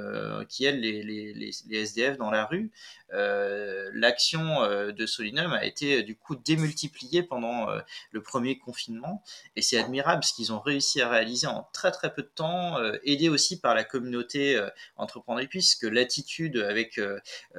qui 0.48 0.64
aide 0.64 0.80
les, 0.80 1.02
les, 1.02 1.32
les, 1.32 1.76
SDF 1.82 2.16
dans 2.16 2.30
la 2.30 2.46
rue. 2.46 2.70
L'action 3.12 4.60
de 4.66 5.06
Solinum 5.06 5.52
a 5.52 5.64
été 5.64 6.02
du 6.02 6.16
coup 6.16 6.36
démultipliée 6.36 7.22
pendant 7.22 7.66
le 8.12 8.22
premier 8.22 8.58
confinement 8.58 9.22
et 9.56 9.62
c'est 9.62 9.78
admirable 9.78 10.24
ce 10.24 10.32
qu'ils 10.32 10.52
ont 10.52 10.60
réussi 10.60 11.02
à 11.02 11.08
réaliser 11.08 11.46
en 11.46 11.68
très 11.72 11.90
très 11.90 12.14
peu 12.14 12.22
de 12.22 12.30
temps, 12.34 12.78
aidé 13.04 13.28
aussi 13.28 13.60
par 13.60 13.74
la 13.74 13.84
communauté 13.84 14.60
entreprendre 14.96 15.42
puisque 15.48 15.84
l'attitude 15.84 16.56
avec 16.56 17.00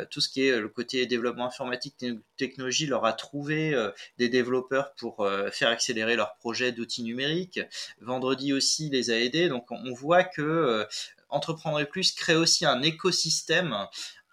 tout 0.10 0.22
ce 0.22 0.30
qui 0.30 0.48
est 0.48 0.60
le 0.60 0.70
côté 0.70 1.06
développement 1.06 1.46
informatique, 1.46 1.96
technologie 2.38 2.88
leur 2.88 3.06
a 3.06 3.14
trouvé 3.14 3.76
des 4.22 4.30
développeurs 4.30 4.94
pour 4.98 5.22
euh, 5.22 5.50
faire 5.50 5.70
accélérer 5.70 6.16
leurs 6.16 6.36
projets 6.36 6.72
d'outils 6.72 7.02
numériques. 7.02 7.60
Vendredi 8.02 8.54
aussi 8.54 8.88
les 8.92 9.10
a 9.10 9.20
aidés. 9.20 9.50
Donc 9.50 9.72
on 9.72 9.94
voit 9.94 10.24
que 10.24 10.44
euh, 10.44 10.86
Entreprendre 11.30 11.84
Plus 11.86 12.12
crée 12.12 12.36
aussi 12.36 12.68
un 12.68 12.84
écosystème 12.84 13.88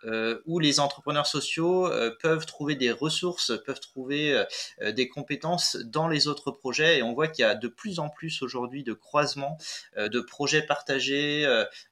euh, 0.04 0.42
où 0.44 0.58
les 0.58 0.78
entrepreneurs 0.78 1.26
sociaux 1.26 1.90
peuvent 2.20 2.44
trouver 2.44 2.74
des 2.74 2.92
ressources, 2.92 3.52
peuvent 3.64 3.80
trouver 3.80 4.44
des 4.84 5.08
compétences 5.08 5.76
dans 5.76 6.08
les 6.08 6.28
autres 6.28 6.50
projets. 6.50 6.98
Et 6.98 7.02
on 7.02 7.14
voit 7.14 7.28
qu'il 7.28 7.44
y 7.44 7.46
a 7.46 7.54
de 7.54 7.68
plus 7.68 7.98
en 7.98 8.10
plus 8.10 8.42
aujourd'hui 8.42 8.82
de 8.84 8.92
croisements, 8.92 9.56
de 9.96 10.20
projets 10.20 10.62
partagés, 10.62 11.46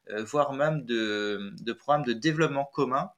voire 0.09 0.53
même 0.53 0.83
de, 0.83 1.53
de, 1.61 1.73
programmes 1.73 2.05
de 2.05 2.13
développement 2.13 2.65
commun 2.65 3.11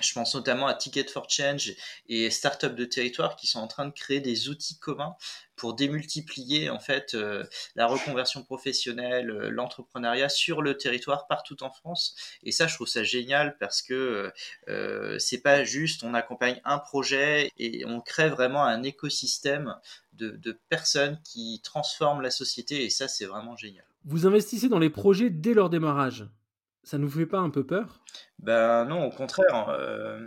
Je 0.00 0.12
pense 0.12 0.34
notamment 0.34 0.66
à 0.66 0.74
Ticket 0.74 1.08
for 1.08 1.28
Change 1.28 1.74
et 2.08 2.30
Startup 2.30 2.74
de 2.74 2.84
territoire 2.84 3.36
qui 3.36 3.46
sont 3.46 3.58
en 3.58 3.66
train 3.66 3.86
de 3.86 3.92
créer 3.92 4.20
des 4.20 4.48
outils 4.48 4.78
communs 4.78 5.16
pour 5.58 5.74
démultiplier 5.74 6.70
en 6.70 6.78
fait 6.78 7.14
euh, 7.14 7.44
la 7.74 7.86
reconversion 7.86 8.42
professionnelle, 8.42 9.30
euh, 9.30 9.50
l'entrepreneuriat 9.50 10.28
sur 10.28 10.62
le 10.62 10.76
territoire 10.76 11.26
partout 11.26 11.62
en 11.62 11.70
France. 11.70 12.14
Et 12.42 12.52
ça, 12.52 12.66
je 12.66 12.74
trouve 12.74 12.86
ça 12.86 13.02
génial 13.02 13.58
parce 13.58 13.82
que 13.82 14.32
euh, 14.68 15.18
c'est 15.18 15.42
pas 15.42 15.64
juste 15.64 16.04
on 16.04 16.14
accompagne 16.14 16.60
un 16.64 16.78
projet 16.78 17.50
et 17.58 17.84
on 17.86 18.00
crée 18.00 18.30
vraiment 18.30 18.64
un 18.64 18.82
écosystème 18.82 19.74
de, 20.12 20.58
personnes 20.68 21.20
qui 21.24 21.60
transforment 21.62 22.22
la 22.22 22.30
société. 22.30 22.84
Et 22.84 22.90
ça, 22.90 23.08
c'est 23.08 23.26
vraiment 23.26 23.56
génial. 23.56 23.84
Vous 24.04 24.26
investissez 24.26 24.68
dans 24.68 24.78
les 24.78 24.90
projets 24.90 25.30
dès 25.30 25.54
leur 25.54 25.70
démarrage. 25.70 26.26
Ça 26.82 26.98
nous 26.98 27.10
fait 27.10 27.26
pas 27.26 27.38
un 27.38 27.50
peu 27.50 27.66
peur? 27.66 28.00
Ben 28.38 28.84
non, 28.84 29.04
au 29.04 29.10
contraire. 29.10 29.68
Euh, 29.68 30.18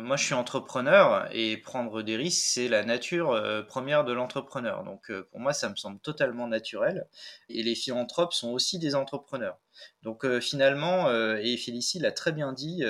moi, 0.00 0.16
je 0.16 0.24
suis 0.24 0.34
entrepreneur 0.34 1.28
et 1.30 1.58
prendre 1.58 2.02
des 2.02 2.16
risques, 2.16 2.46
c'est 2.46 2.68
la 2.68 2.84
nature 2.84 3.32
euh, 3.32 3.62
première 3.62 4.04
de 4.04 4.12
l'entrepreneur. 4.14 4.82
Donc, 4.82 5.10
euh, 5.10 5.28
pour 5.30 5.40
moi, 5.40 5.52
ça 5.52 5.68
me 5.68 5.76
semble 5.76 6.00
totalement 6.00 6.48
naturel. 6.48 7.06
Et 7.50 7.62
les 7.62 7.74
philanthropes 7.74 8.32
sont 8.32 8.50
aussi 8.50 8.78
des 8.78 8.94
entrepreneurs. 8.94 9.58
Donc, 10.02 10.24
finalement, 10.38 11.10
et 11.10 11.56
Félicie 11.56 11.98
l'a 11.98 12.12
très 12.12 12.30
bien 12.30 12.52
dit, 12.52 12.84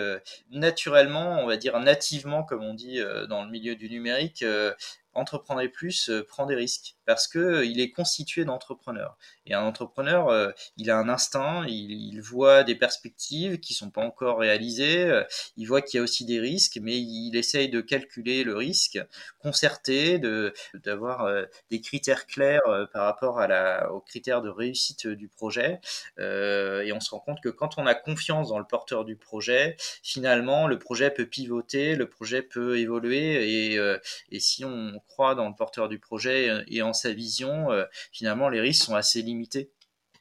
naturellement, 0.51 1.39
on 1.41 1.47
va 1.47 1.57
dire 1.57 1.81
nativement, 1.81 2.45
comme 2.45 2.63
on 2.63 2.75
dit 2.75 3.01
dans 3.31 3.43
le 3.43 3.51
milieu 3.51 3.75
du 3.75 3.89
numérique, 3.89 4.45
Entreprendre 5.15 5.65
plus 5.69 6.11
prend 6.29 6.45
des 6.45 6.57
risques 6.57 6.97
parce 7.07 7.29
que 7.29 7.65
il 7.65 7.79
est 7.81 7.93
constitué 7.93 8.45
d'entrepreneurs. 8.45 9.17
Et 9.47 9.55
un 9.55 9.63
entrepreneur, 9.63 10.29
euh, 10.29 10.51
il 10.77 10.91
a 10.91 10.99
un 10.99 11.09
instinct, 11.09 11.65
il, 11.69 12.21
voit 12.21 12.65
des 12.65 12.75
perspectives 12.75 13.61
qui 13.61 13.75
sont 13.75 13.91
pas 13.91 14.05
encore 14.05 14.43
euh, 14.49 15.25
il 15.57 15.67
voit 15.67 15.83
qu'il 15.83 15.99
y 15.99 16.01
a 16.01 16.03
aussi 16.03 16.25
des 16.25 16.41
risques, 16.41 16.79
mais 16.81 16.99
il 16.99 17.37
essaye 17.37 17.69
de 17.69 17.81
calculer 17.81 18.45
le 18.45 18.57
risque, 18.57 18.99
concerté, 19.39 20.21
d'avoir 20.75 21.25
euh, 21.25 21.45
des 21.71 21.81
critères 21.81 22.27
clairs 22.27 22.63
par 22.93 23.05
rapport 23.05 23.41
aux 23.93 24.01
critères 24.01 24.43
de 24.43 24.49
réussite 24.49 25.07
du 25.07 25.29
projet. 25.29 25.81
et 26.19 26.93
on 26.93 27.01
se 27.01 27.11
rend 27.11 27.21
compte 27.21 27.41
que 27.43 27.49
quand 27.49 27.79
on 27.79 27.87
a 27.87 27.95
confiance 27.95 28.49
dans 28.49 28.59
le 28.59 28.65
porteur 28.65 29.05
du 29.05 29.17
projet, 29.17 29.77
finalement, 30.03 30.67
le 30.67 30.79
projet 30.79 31.11
peut 31.11 31.27
pivoter, 31.27 31.97
le 31.97 32.09
projet 32.09 32.43
peut 32.43 32.79
évoluer, 32.79 33.73
et, 33.73 33.81
et 34.31 34.41
si 34.41 34.65
on 34.65 35.01
croit 35.09 35.35
dans 35.35 35.49
le 35.49 35.55
porteur 35.55 35.89
du 35.89 35.99
projet 35.99 36.65
et 36.69 36.83
en 36.83 36.93
sa 36.93 37.13
vision, 37.13 37.69
finalement, 38.13 38.49
les 38.49 38.61
risques 38.61 38.85
sont 38.85 38.95
assez 38.95 39.23
limités 39.23 39.71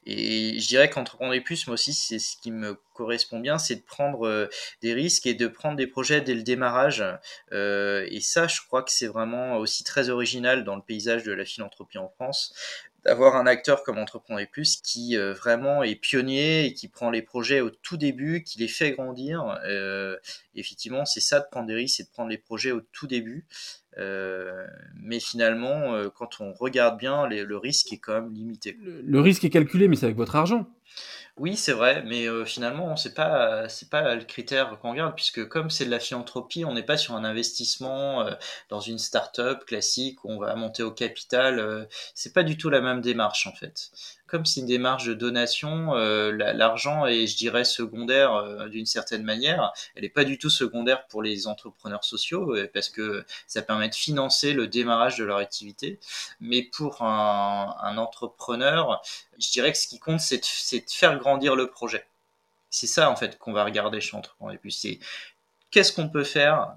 et 0.06 0.58
je 0.60 0.68
dirais 0.68 0.90
qu'entreprendre 0.90 1.36
plus, 1.42 1.66
moi 1.66 1.74
aussi, 1.74 1.92
c'est 1.92 2.18
ce 2.18 2.36
qui 2.36 2.50
me 2.50 2.74
correspond 2.92 3.40
bien, 3.40 3.58
c'est 3.58 3.76
de 3.76 3.82
prendre 3.82 4.26
euh, 4.26 4.48
des 4.82 4.92
risques 4.92 5.26
et 5.26 5.34
de 5.34 5.46
prendre 5.46 5.76
des 5.76 5.86
projets 5.86 6.20
dès 6.20 6.34
le 6.34 6.42
démarrage. 6.42 7.04
Euh, 7.52 8.06
et 8.10 8.20
ça, 8.20 8.46
je 8.46 8.60
crois 8.66 8.82
que 8.82 8.90
c'est 8.90 9.06
vraiment 9.06 9.56
aussi 9.56 9.84
très 9.84 10.10
original 10.10 10.64
dans 10.64 10.76
le 10.76 10.82
paysage 10.82 11.24
de 11.24 11.32
la 11.32 11.44
philanthropie 11.44 11.98
en 11.98 12.08
France 12.08 12.54
d'avoir 13.04 13.36
un 13.36 13.46
acteur 13.46 13.82
comme 13.82 13.98
Entreprendre 13.98 14.42
Plus 14.50 14.76
qui 14.76 15.18
euh, 15.18 15.34
vraiment 15.34 15.82
est 15.82 15.94
pionnier 15.94 16.64
et 16.64 16.72
qui 16.72 16.88
prend 16.88 17.10
les 17.10 17.20
projets 17.20 17.60
au 17.60 17.68
tout 17.68 17.98
début, 17.98 18.42
qui 18.42 18.58
les 18.58 18.68
fait 18.68 18.92
grandir. 18.92 19.58
Effectivement, 20.56 21.04
c'est 21.04 21.20
ça 21.20 21.40
de 21.40 21.46
prendre 21.50 21.66
des 21.66 21.74
risques, 21.74 21.96
c'est 21.96 22.04
de 22.04 22.12
prendre 22.12 22.30
les 22.30 22.38
projets 22.38 22.72
au 22.72 22.80
tout 22.80 23.06
début. 23.06 23.46
Euh, 23.98 24.66
mais 24.96 25.20
finalement, 25.20 25.94
euh, 25.94 26.08
quand 26.08 26.40
on 26.40 26.52
regarde 26.52 26.98
bien, 26.98 27.26
le 27.26 27.56
risque 27.56 27.92
est 27.92 27.98
quand 27.98 28.14
même 28.14 28.32
limité. 28.32 28.76
Le, 28.80 29.20
risque 29.20 29.44
est 29.44 29.50
calculé, 29.50 29.88
mais 29.88 29.96
c'est 29.96 30.06
avec 30.06 30.16
votre 30.16 30.36
argent. 30.36 30.66
Oui, 31.36 31.56
c'est 31.56 31.72
vrai, 31.72 32.04
mais 32.06 32.28
euh, 32.28 32.44
finalement, 32.44 32.94
c'est 32.94 33.14
pas 33.14 33.68
c'est 33.68 33.90
pas 33.90 34.14
le 34.14 34.22
critère 34.22 34.78
qu'on 34.78 34.92
regarde 34.92 35.16
puisque 35.16 35.48
comme 35.48 35.68
c'est 35.68 35.84
de 35.84 35.90
la 35.90 35.98
philanthropie, 35.98 36.64
on 36.64 36.74
n'est 36.74 36.84
pas 36.84 36.96
sur 36.96 37.16
un 37.16 37.24
investissement 37.24 38.24
dans 38.68 38.78
une 38.78 38.98
start-up 38.98 39.64
classique 39.64 40.24
où 40.24 40.30
on 40.30 40.38
va 40.38 40.54
monter 40.54 40.84
au 40.84 40.92
capital. 40.92 41.88
c'est 42.14 42.32
pas 42.32 42.44
du 42.44 42.56
tout 42.56 42.70
la 42.70 42.80
même 42.80 43.00
démarche 43.00 43.48
en 43.48 43.52
fait 43.52 43.90
comme 44.26 44.46
c'est 44.46 44.60
une 44.60 44.66
démarche 44.66 45.04
de 45.06 45.14
donation, 45.14 45.94
euh, 45.94 46.32
l'argent 46.32 47.06
est, 47.06 47.26
je 47.26 47.36
dirais, 47.36 47.64
secondaire 47.64 48.34
euh, 48.34 48.68
d'une 48.68 48.86
certaine 48.86 49.22
manière. 49.22 49.72
Elle 49.94 50.02
n'est 50.02 50.08
pas 50.08 50.24
du 50.24 50.38
tout 50.38 50.50
secondaire 50.50 51.06
pour 51.06 51.22
les 51.22 51.46
entrepreneurs 51.46 52.04
sociaux 52.04 52.56
euh, 52.56 52.70
parce 52.72 52.88
que 52.88 53.24
ça 53.46 53.62
permet 53.62 53.88
de 53.88 53.94
financer 53.94 54.52
le 54.52 54.66
démarrage 54.66 55.18
de 55.18 55.24
leur 55.24 55.36
activité. 55.36 56.00
Mais 56.40 56.62
pour 56.62 57.02
un, 57.02 57.96
entrepreneur, 57.98 59.02
je 59.38 59.50
dirais 59.50 59.72
que 59.72 59.78
ce 59.78 59.86
qui 59.86 59.98
compte, 59.98 60.20
c'est 60.20 60.38
de, 60.38 60.82
faire 60.90 61.18
grandir 61.18 61.54
le 61.54 61.68
projet. 61.68 62.06
C'est 62.70 62.86
ça, 62.86 63.10
en 63.10 63.16
fait, 63.16 63.38
qu'on 63.38 63.52
va 63.52 63.64
regarder 63.64 64.00
chez 64.00 64.16
Entrepreneur. 64.16 64.54
Et 64.54 64.58
puis, 64.58 64.72
c'est 64.72 64.98
qu'est-ce 65.70 65.92
qu'on 65.92 66.08
peut 66.08 66.24
faire 66.24 66.76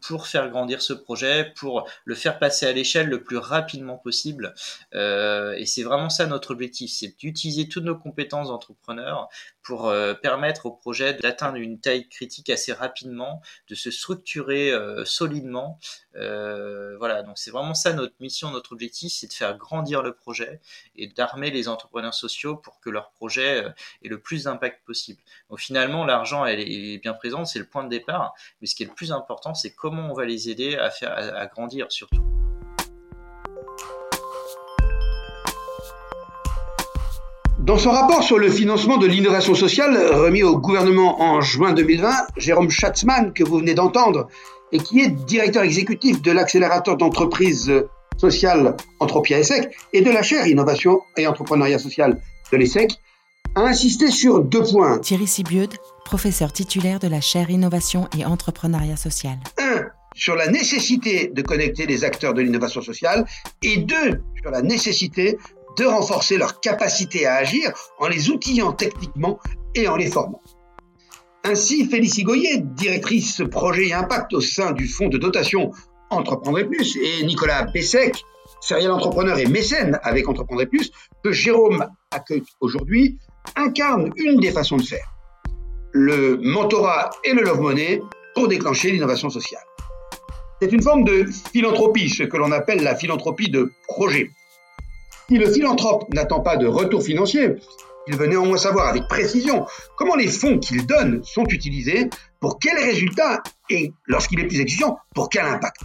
pour 0.00 0.26
faire 0.26 0.50
grandir 0.50 0.82
ce 0.82 0.92
projet, 0.92 1.52
pour 1.56 1.88
le 2.04 2.14
faire 2.14 2.38
passer 2.38 2.66
à 2.66 2.72
l'échelle 2.72 3.08
le 3.08 3.22
plus 3.22 3.36
rapidement 3.36 3.96
possible. 3.96 4.54
Euh, 4.94 5.52
et 5.52 5.66
c'est 5.66 5.82
vraiment 5.82 6.10
ça 6.10 6.26
notre 6.26 6.52
objectif, 6.52 6.90
c'est 6.92 7.16
d'utiliser 7.18 7.68
toutes 7.68 7.84
nos 7.84 7.96
compétences 7.96 8.48
d'entrepreneurs 8.48 9.28
pour 9.62 9.88
euh, 9.88 10.14
permettre 10.14 10.66
au 10.66 10.72
projet 10.72 11.14
d'atteindre 11.14 11.56
une 11.56 11.80
taille 11.80 12.08
critique 12.08 12.50
assez 12.50 12.72
rapidement, 12.72 13.42
de 13.68 13.74
se 13.74 13.90
structurer 13.90 14.72
solidement. 15.04 15.78
Voilà, 16.14 17.22
donc 17.22 17.38
c'est 17.38 17.50
vraiment 17.50 17.74
ça 17.74 17.92
notre 17.92 18.14
mission, 18.20 18.50
notre 18.50 18.72
objectif, 18.72 19.12
c'est 19.12 19.26
de 19.26 19.32
faire 19.32 19.56
grandir 19.56 20.02
le 20.02 20.12
projet 20.12 20.60
et 20.96 21.06
d'armer 21.06 21.50
les 21.50 21.68
entrepreneurs 21.68 22.14
sociaux 22.14 22.56
pour 22.56 22.80
que 22.80 22.90
leur 22.90 23.10
projet 23.10 23.64
ait 24.02 24.08
le 24.08 24.18
plus 24.18 24.44
d'impact 24.44 24.84
possible. 24.84 25.20
Donc 25.48 25.60
finalement, 25.60 26.04
l'argent, 26.04 26.44
elle 26.44 26.60
est 26.60 26.98
bien 26.98 27.14
présente, 27.14 27.46
c'est 27.46 27.58
le 27.58 27.64
point 27.64 27.84
de 27.84 27.88
départ, 27.88 28.34
mais 28.60 28.66
ce 28.66 28.74
qui 28.74 28.82
est 28.82 28.86
le 28.86 28.94
plus 28.94 29.12
important, 29.12 29.54
c'est 29.54 29.70
comment 29.70 30.10
on 30.10 30.14
va 30.14 30.24
les 30.24 30.50
aider 30.50 30.76
à, 30.76 30.90
faire, 30.90 31.12
à, 31.12 31.46
grandir 31.46 31.86
surtout. 31.90 32.20
Dans 37.58 37.78
son 37.78 37.90
rapport 37.90 38.22
sur 38.22 38.38
le 38.38 38.50
financement 38.50 38.96
de 38.96 39.06
l'innovation 39.06 39.54
sociale 39.54 39.96
remis 40.14 40.42
au 40.42 40.58
gouvernement 40.58 41.20
en 41.20 41.40
juin 41.40 41.72
2020, 41.72 42.10
Jérôme 42.36 42.70
Schatzman, 42.70 43.32
que 43.32 43.44
vous 43.44 43.58
venez 43.58 43.74
d'entendre, 43.74 44.28
et 44.72 44.78
qui 44.78 45.00
est 45.00 45.08
directeur 45.08 45.62
exécutif 45.62 46.22
de 46.22 46.32
l'accélérateur 46.32 46.96
d'entreprises 46.96 47.72
sociales 48.16 48.76
Entropia 48.98 49.38
ESSEC 49.38 49.74
et 49.92 50.02
de 50.02 50.10
la 50.10 50.22
chaire 50.22 50.46
Innovation 50.46 51.00
et 51.16 51.26
Entrepreneuriat 51.26 51.78
Social 51.78 52.20
de 52.52 52.56
l'ESSEC, 52.56 52.92
a 53.54 53.62
insisté 53.62 54.10
sur 54.10 54.40
deux 54.42 54.62
points. 54.62 54.98
Thierry 54.98 55.26
Sibieud, 55.26 55.70
professeur 56.04 56.52
titulaire 56.52 56.98
de 56.98 57.08
la 57.08 57.20
chaire 57.20 57.50
Innovation 57.50 58.08
et 58.16 58.24
Entrepreneuriat 58.24 58.96
Social. 58.96 59.38
Un, 59.58 59.86
sur 60.14 60.36
la 60.36 60.48
nécessité 60.48 61.30
de 61.32 61.42
connecter 61.42 61.86
les 61.86 62.04
acteurs 62.04 62.34
de 62.34 62.42
l'innovation 62.42 62.82
sociale 62.82 63.24
et 63.62 63.78
deux, 63.78 64.22
sur 64.40 64.50
la 64.50 64.62
nécessité 64.62 65.38
de 65.78 65.84
renforcer 65.84 66.36
leur 66.36 66.60
capacité 66.60 67.26
à 67.26 67.36
agir 67.36 67.72
en 67.98 68.08
les 68.08 68.30
outillant 68.30 68.72
techniquement 68.72 69.38
et 69.74 69.88
en 69.88 69.96
les 69.96 70.10
formant. 70.10 70.42
Ainsi, 71.44 71.86
Félicie 71.86 72.22
Goyer, 72.22 72.58
directrice 72.58 73.42
projet 73.50 73.88
et 73.88 73.92
impact 73.94 74.34
au 74.34 74.40
sein 74.40 74.72
du 74.72 74.86
fonds 74.86 75.08
de 75.08 75.16
dotation 75.16 75.70
Entreprendre 76.10 76.62
Plus, 76.64 76.96
et 76.96 77.24
Nicolas 77.24 77.64
Bessec, 77.64 78.24
serial 78.60 78.90
entrepreneur 78.90 79.38
et 79.38 79.46
mécène 79.46 79.98
avec 80.02 80.28
Entreprendre 80.28 80.64
Plus, 80.64 80.90
que 81.24 81.32
Jérôme 81.32 81.86
accueille 82.10 82.42
aujourd'hui, 82.60 83.18
incarne 83.56 84.10
une 84.16 84.40
des 84.40 84.50
façons 84.50 84.76
de 84.76 84.82
faire. 84.82 85.14
Le 85.92 86.36
mentorat 86.42 87.10
et 87.24 87.32
le 87.32 87.42
love 87.42 87.60
money 87.60 88.02
pour 88.34 88.48
déclencher 88.48 88.90
l'innovation 88.90 89.30
sociale. 89.30 89.62
C'est 90.60 90.72
une 90.72 90.82
forme 90.82 91.04
de 91.04 91.24
philanthropie, 91.52 92.10
ce 92.10 92.24
que 92.24 92.36
l'on 92.36 92.52
appelle 92.52 92.82
la 92.82 92.94
philanthropie 92.94 93.50
de 93.50 93.72
projet. 93.88 94.30
Si 95.28 95.38
le 95.38 95.50
philanthrope 95.50 96.12
n'attend 96.12 96.40
pas 96.40 96.56
de 96.56 96.66
retour 96.66 97.02
financier, 97.02 97.54
il 98.06 98.16
veut 98.16 98.26
néanmoins 98.26 98.56
savoir 98.56 98.88
avec 98.88 99.06
précision 99.08 99.66
comment 99.96 100.16
les 100.16 100.28
fonds 100.28 100.58
qu'il 100.58 100.86
donne 100.86 101.22
sont 101.24 101.44
utilisés, 101.44 102.08
pour 102.40 102.58
quels 102.58 102.78
résultats 102.78 103.42
et, 103.68 103.92
lorsqu'il 104.06 104.40
est 104.40 104.46
plus 104.46 104.60
exigeant, 104.60 104.96
pour 105.14 105.28
quel 105.28 105.44
impact. 105.44 105.82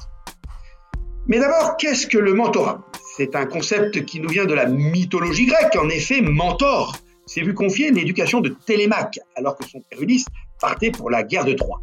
Mais 1.27 1.39
d'abord, 1.39 1.77
qu'est-ce 1.77 2.07
que 2.07 2.17
le 2.17 2.33
mentorat? 2.33 2.81
C'est 3.17 3.35
un 3.35 3.45
concept 3.45 4.05
qui 4.05 4.19
nous 4.19 4.29
vient 4.29 4.45
de 4.45 4.53
la 4.53 4.65
mythologie 4.65 5.45
grecque. 5.45 5.75
En 5.81 5.89
effet, 5.89 6.21
mentor 6.21 6.95
s'est 7.25 7.41
vu 7.41 7.53
confier 7.53 7.91
l'éducation 7.91 8.41
de 8.41 8.49
Télémaque, 8.49 9.19
alors 9.35 9.57
que 9.57 9.65
son 9.67 9.81
père 9.81 10.01
Ulysse 10.01 10.25
partait 10.59 10.91
pour 10.91 11.09
la 11.09 11.23
guerre 11.23 11.45
de 11.45 11.53
Troie. 11.53 11.81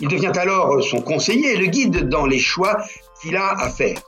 Il 0.00 0.08
devient 0.08 0.32
alors 0.36 0.82
son 0.82 1.00
conseiller 1.00 1.54
et 1.54 1.56
le 1.56 1.66
guide 1.66 2.08
dans 2.08 2.26
les 2.26 2.38
choix 2.38 2.78
qu'il 3.20 3.36
a 3.36 3.58
à 3.58 3.70
faire. 3.70 4.00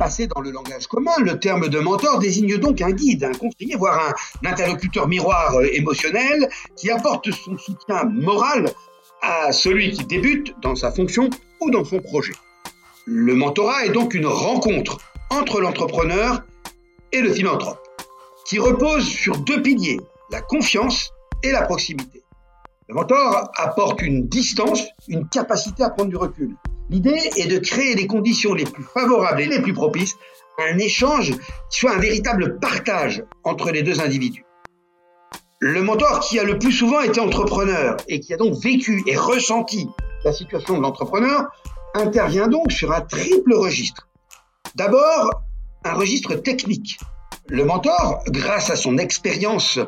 Passé 0.00 0.26
dans 0.34 0.40
le 0.40 0.50
langage 0.50 0.86
commun, 0.86 1.12
le 1.18 1.38
terme 1.38 1.68
de 1.68 1.78
mentor 1.78 2.20
désigne 2.20 2.56
donc 2.56 2.80
un 2.80 2.90
guide, 2.90 3.22
un 3.22 3.32
conseiller, 3.32 3.76
voire 3.76 4.00
un 4.00 4.48
interlocuteur 4.48 5.06
miroir 5.06 5.56
euh, 5.56 5.68
émotionnel 5.74 6.48
qui 6.74 6.90
apporte 6.90 7.30
son 7.30 7.58
soutien 7.58 8.04
moral 8.04 8.72
à 9.20 9.52
celui 9.52 9.90
qui 9.90 10.06
débute 10.06 10.54
dans 10.62 10.74
sa 10.74 10.90
fonction 10.90 11.28
ou 11.60 11.70
dans 11.70 11.84
son 11.84 12.00
projet. 12.00 12.32
Le 13.04 13.34
mentorat 13.34 13.84
est 13.84 13.90
donc 13.90 14.14
une 14.14 14.24
rencontre 14.24 14.96
entre 15.28 15.60
l'entrepreneur 15.60 16.44
et 17.12 17.20
le 17.20 17.30
philanthrope, 17.34 17.86
qui 18.46 18.58
repose 18.58 19.06
sur 19.06 19.36
deux 19.36 19.60
piliers, 19.60 20.00
la 20.30 20.40
confiance 20.40 21.12
et 21.42 21.52
la 21.52 21.60
proximité. 21.60 22.19
Le 22.90 22.96
mentor 22.96 23.52
apporte 23.54 24.02
une 24.02 24.26
distance, 24.26 24.82
une 25.06 25.28
capacité 25.28 25.84
à 25.84 25.90
prendre 25.90 26.10
du 26.10 26.16
recul. 26.16 26.56
L'idée 26.88 27.30
est 27.36 27.46
de 27.46 27.58
créer 27.58 27.94
les 27.94 28.08
conditions 28.08 28.52
les 28.52 28.64
plus 28.64 28.82
favorables 28.82 29.42
et 29.42 29.46
les 29.46 29.62
plus 29.62 29.72
propices 29.72 30.16
à 30.58 30.74
un 30.74 30.78
échange 30.78 31.30
qui 31.30 31.78
soit 31.78 31.94
un 31.94 32.00
véritable 32.00 32.58
partage 32.58 33.22
entre 33.44 33.70
les 33.70 33.84
deux 33.84 34.00
individus. 34.00 34.44
Le 35.60 35.84
mentor 35.84 36.18
qui 36.18 36.40
a 36.40 36.42
le 36.42 36.58
plus 36.58 36.72
souvent 36.72 37.00
été 37.00 37.20
entrepreneur 37.20 37.96
et 38.08 38.18
qui 38.18 38.34
a 38.34 38.36
donc 38.36 38.60
vécu 38.60 39.04
et 39.06 39.16
ressenti 39.16 39.88
la 40.24 40.32
situation 40.32 40.76
de 40.76 40.82
l'entrepreneur 40.82 41.46
intervient 41.94 42.48
donc 42.48 42.72
sur 42.72 42.90
un 42.90 43.02
triple 43.02 43.54
registre. 43.54 44.08
D'abord, 44.74 45.44
un 45.84 45.92
registre 45.92 46.34
technique. 46.34 46.98
Le 47.46 47.64
mentor, 47.64 48.24
grâce 48.26 48.68
à 48.68 48.74
son 48.74 48.98
expérience 48.98 49.78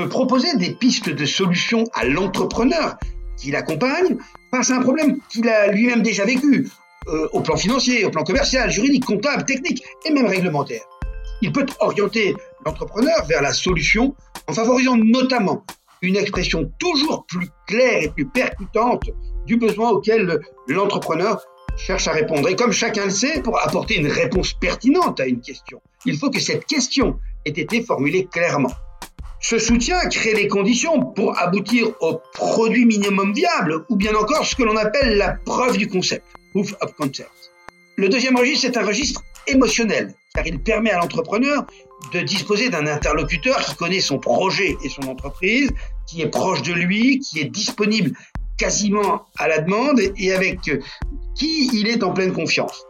peut 0.00 0.08
proposer 0.08 0.56
des 0.56 0.70
pistes 0.70 1.10
de 1.10 1.26
solutions 1.26 1.84
à 1.92 2.04
l'entrepreneur 2.04 2.96
qui 3.36 3.50
l'accompagne 3.50 4.16
face 4.50 4.70
à 4.70 4.76
un 4.76 4.80
problème 4.80 5.18
qu'il 5.28 5.48
a 5.48 5.68
lui-même 5.68 6.02
déjà 6.02 6.24
vécu, 6.24 6.68
euh, 7.08 7.28
au 7.32 7.40
plan 7.40 7.56
financier, 7.56 8.04
au 8.04 8.10
plan 8.10 8.24
commercial, 8.24 8.70
juridique, 8.70 9.04
comptable, 9.04 9.44
technique 9.44 9.82
et 10.06 10.10
même 10.10 10.26
réglementaire. 10.26 10.82
Il 11.42 11.52
peut 11.52 11.66
orienter 11.80 12.34
l'entrepreneur 12.64 13.24
vers 13.26 13.42
la 13.42 13.52
solution 13.52 14.14
en 14.46 14.52
favorisant 14.52 14.96
notamment 14.96 15.64
une 16.02 16.16
expression 16.16 16.70
toujours 16.78 17.26
plus 17.26 17.48
claire 17.66 18.02
et 18.02 18.08
plus 18.08 18.26
percutante 18.26 19.10
du 19.46 19.56
besoin 19.56 19.90
auquel 19.90 20.40
l'entrepreneur 20.66 21.42
cherche 21.76 22.08
à 22.08 22.12
répondre. 22.12 22.48
Et 22.48 22.56
comme 22.56 22.72
chacun 22.72 23.04
le 23.04 23.10
sait, 23.10 23.42
pour 23.42 23.58
apporter 23.62 23.98
une 23.98 24.08
réponse 24.08 24.54
pertinente 24.54 25.20
à 25.20 25.26
une 25.26 25.40
question, 25.40 25.80
il 26.06 26.16
faut 26.16 26.30
que 26.30 26.40
cette 26.40 26.64
question 26.64 27.18
ait 27.44 27.50
été 27.50 27.82
formulée 27.82 28.26
clairement. 28.26 28.72
Ce 29.42 29.58
soutien 29.58 29.98
crée 30.10 30.34
les 30.34 30.48
conditions 30.48 31.00
pour 31.00 31.38
aboutir 31.38 31.88
au 32.00 32.20
produit 32.34 32.84
minimum 32.84 33.32
viable, 33.32 33.86
ou 33.88 33.96
bien 33.96 34.14
encore 34.14 34.44
ce 34.44 34.54
que 34.54 34.62
l'on 34.62 34.76
appelle 34.76 35.16
la 35.16 35.32
preuve 35.32 35.78
du 35.78 35.88
concept, 35.88 36.26
proof 36.52 36.74
of 36.82 36.92
concept. 36.92 37.30
Le 37.96 38.10
deuxième 38.10 38.36
registre 38.36 38.66
est 38.66 38.76
un 38.76 38.84
registre 38.84 39.22
émotionnel, 39.46 40.14
car 40.34 40.46
il 40.46 40.60
permet 40.60 40.90
à 40.90 40.98
l'entrepreneur 40.98 41.64
de 42.12 42.20
disposer 42.20 42.68
d'un 42.68 42.86
interlocuteur 42.86 43.64
qui 43.64 43.74
connaît 43.76 44.00
son 44.00 44.18
projet 44.18 44.76
et 44.84 44.90
son 44.90 45.08
entreprise, 45.08 45.70
qui 46.06 46.20
est 46.20 46.28
proche 46.28 46.60
de 46.60 46.74
lui, 46.74 47.20
qui 47.20 47.40
est 47.40 47.50
disponible 47.50 48.12
quasiment 48.58 49.22
à 49.38 49.48
la 49.48 49.60
demande 49.60 50.00
et 50.18 50.32
avec 50.32 50.60
qui 51.34 51.70
il 51.72 51.88
est 51.88 52.04
en 52.04 52.12
pleine 52.12 52.34
confiance. 52.34 52.84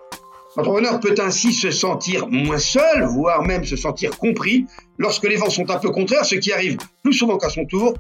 L'entrepreneur 0.57 0.99
peut 0.99 1.15
ainsi 1.19 1.53
se 1.53 1.71
sentir 1.71 2.27
moins 2.29 2.59
seul, 2.59 3.05
voire 3.05 3.43
même 3.43 3.65
se 3.65 3.77
sentir 3.77 4.19
compris, 4.19 4.67
lorsque 4.99 5.25
les 5.25 5.37
vents 5.37 5.51
sont 5.51 5.71
un 5.71 5.79
peu 5.79 5.91
contraires, 5.91 6.25
ce 6.25 6.35
qui 6.35 6.53
arrive 6.53 6.77
plus 7.05 7.13
souvent 7.13 7.39
qu'à 7.39 7.51
son 7.51 7.65
tour 7.67 7.95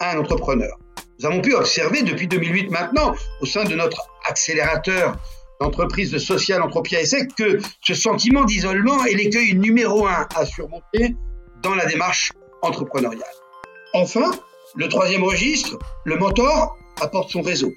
à 0.00 0.12
un 0.12 0.18
entrepreneur. 0.18 0.76
Nous 1.20 1.26
avons 1.26 1.40
pu 1.40 1.54
observer 1.54 2.02
depuis 2.02 2.26
2008 2.26 2.70
maintenant, 2.70 3.14
au 3.40 3.46
sein 3.46 3.62
de 3.64 3.74
notre 3.74 4.02
accélérateur 4.28 5.16
d'entreprise 5.60 6.10
de 6.10 6.18
social 6.18 6.60
Entropia 6.60 7.00
Essai, 7.00 7.28
que 7.28 7.60
ce 7.80 7.94
sentiment 7.94 8.44
d'isolement 8.44 9.04
est 9.04 9.14
l'écueil 9.14 9.54
numéro 9.54 10.06
un 10.06 10.26
à 10.34 10.44
surmonter 10.44 11.14
dans 11.62 11.76
la 11.76 11.86
démarche 11.86 12.32
entrepreneuriale. 12.62 13.22
Enfin, 13.94 14.32
le 14.74 14.88
troisième 14.88 15.22
registre, 15.22 15.78
le 16.04 16.16
mentor 16.16 16.76
apporte 17.00 17.30
son 17.30 17.42
réseau. 17.42 17.72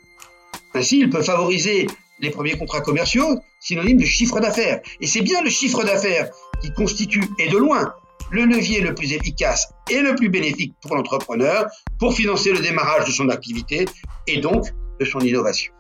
Ainsi, 0.74 1.00
il 1.00 1.12
peut 1.12 1.22
favoriser 1.22 1.86
les 2.20 2.30
premiers 2.30 2.58
contrats 2.58 2.82
commerciaux, 2.82 3.40
synonyme 3.60 3.98
de 3.98 4.06
chiffre 4.06 4.40
d'affaires. 4.40 4.80
Et 5.02 5.08
c'est 5.08 5.22
bien 5.22 5.42
le 5.42 5.50
chiffre 5.50 5.84
d'affaires 5.84 6.30
qui 6.62 6.72
constitue, 6.72 7.24
et 7.40 7.50
de 7.50 7.58
loin, 7.58 7.94
le 8.32 8.46
levier 8.46 8.82
le 8.82 8.94
plus 8.94 9.14
efficace 9.14 9.68
et 9.90 10.00
le 10.00 10.16
plus 10.16 10.30
bénéfique 10.30 10.74
pour 10.82 10.96
l'entrepreneur 10.96 11.66
pour 12.00 12.14
financer 12.14 12.52
le 12.52 12.60
démarrage 12.60 13.06
de 13.06 13.12
son 13.12 13.30
activité 13.30 13.86
et 14.28 14.40
donc 14.40 14.66
de 15.00 15.06
son 15.06 15.20
innovation. 15.20 15.74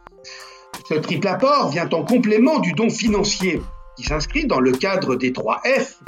Ce 0.88 0.93
triple 0.95 1.28
apport 1.28 1.69
vient 1.69 1.89
en 1.89 2.04
complément 2.04 2.60
du 2.60 2.74
don 2.74 2.89
financier 2.89 3.62
qui 3.98 4.04
s'inscrit 4.04 4.45
dans 4.45 4.60
le 4.60 4.74
cadre 4.74 5.15
des 5.15 5.34
trois 5.34 5.62
F 5.65 6.00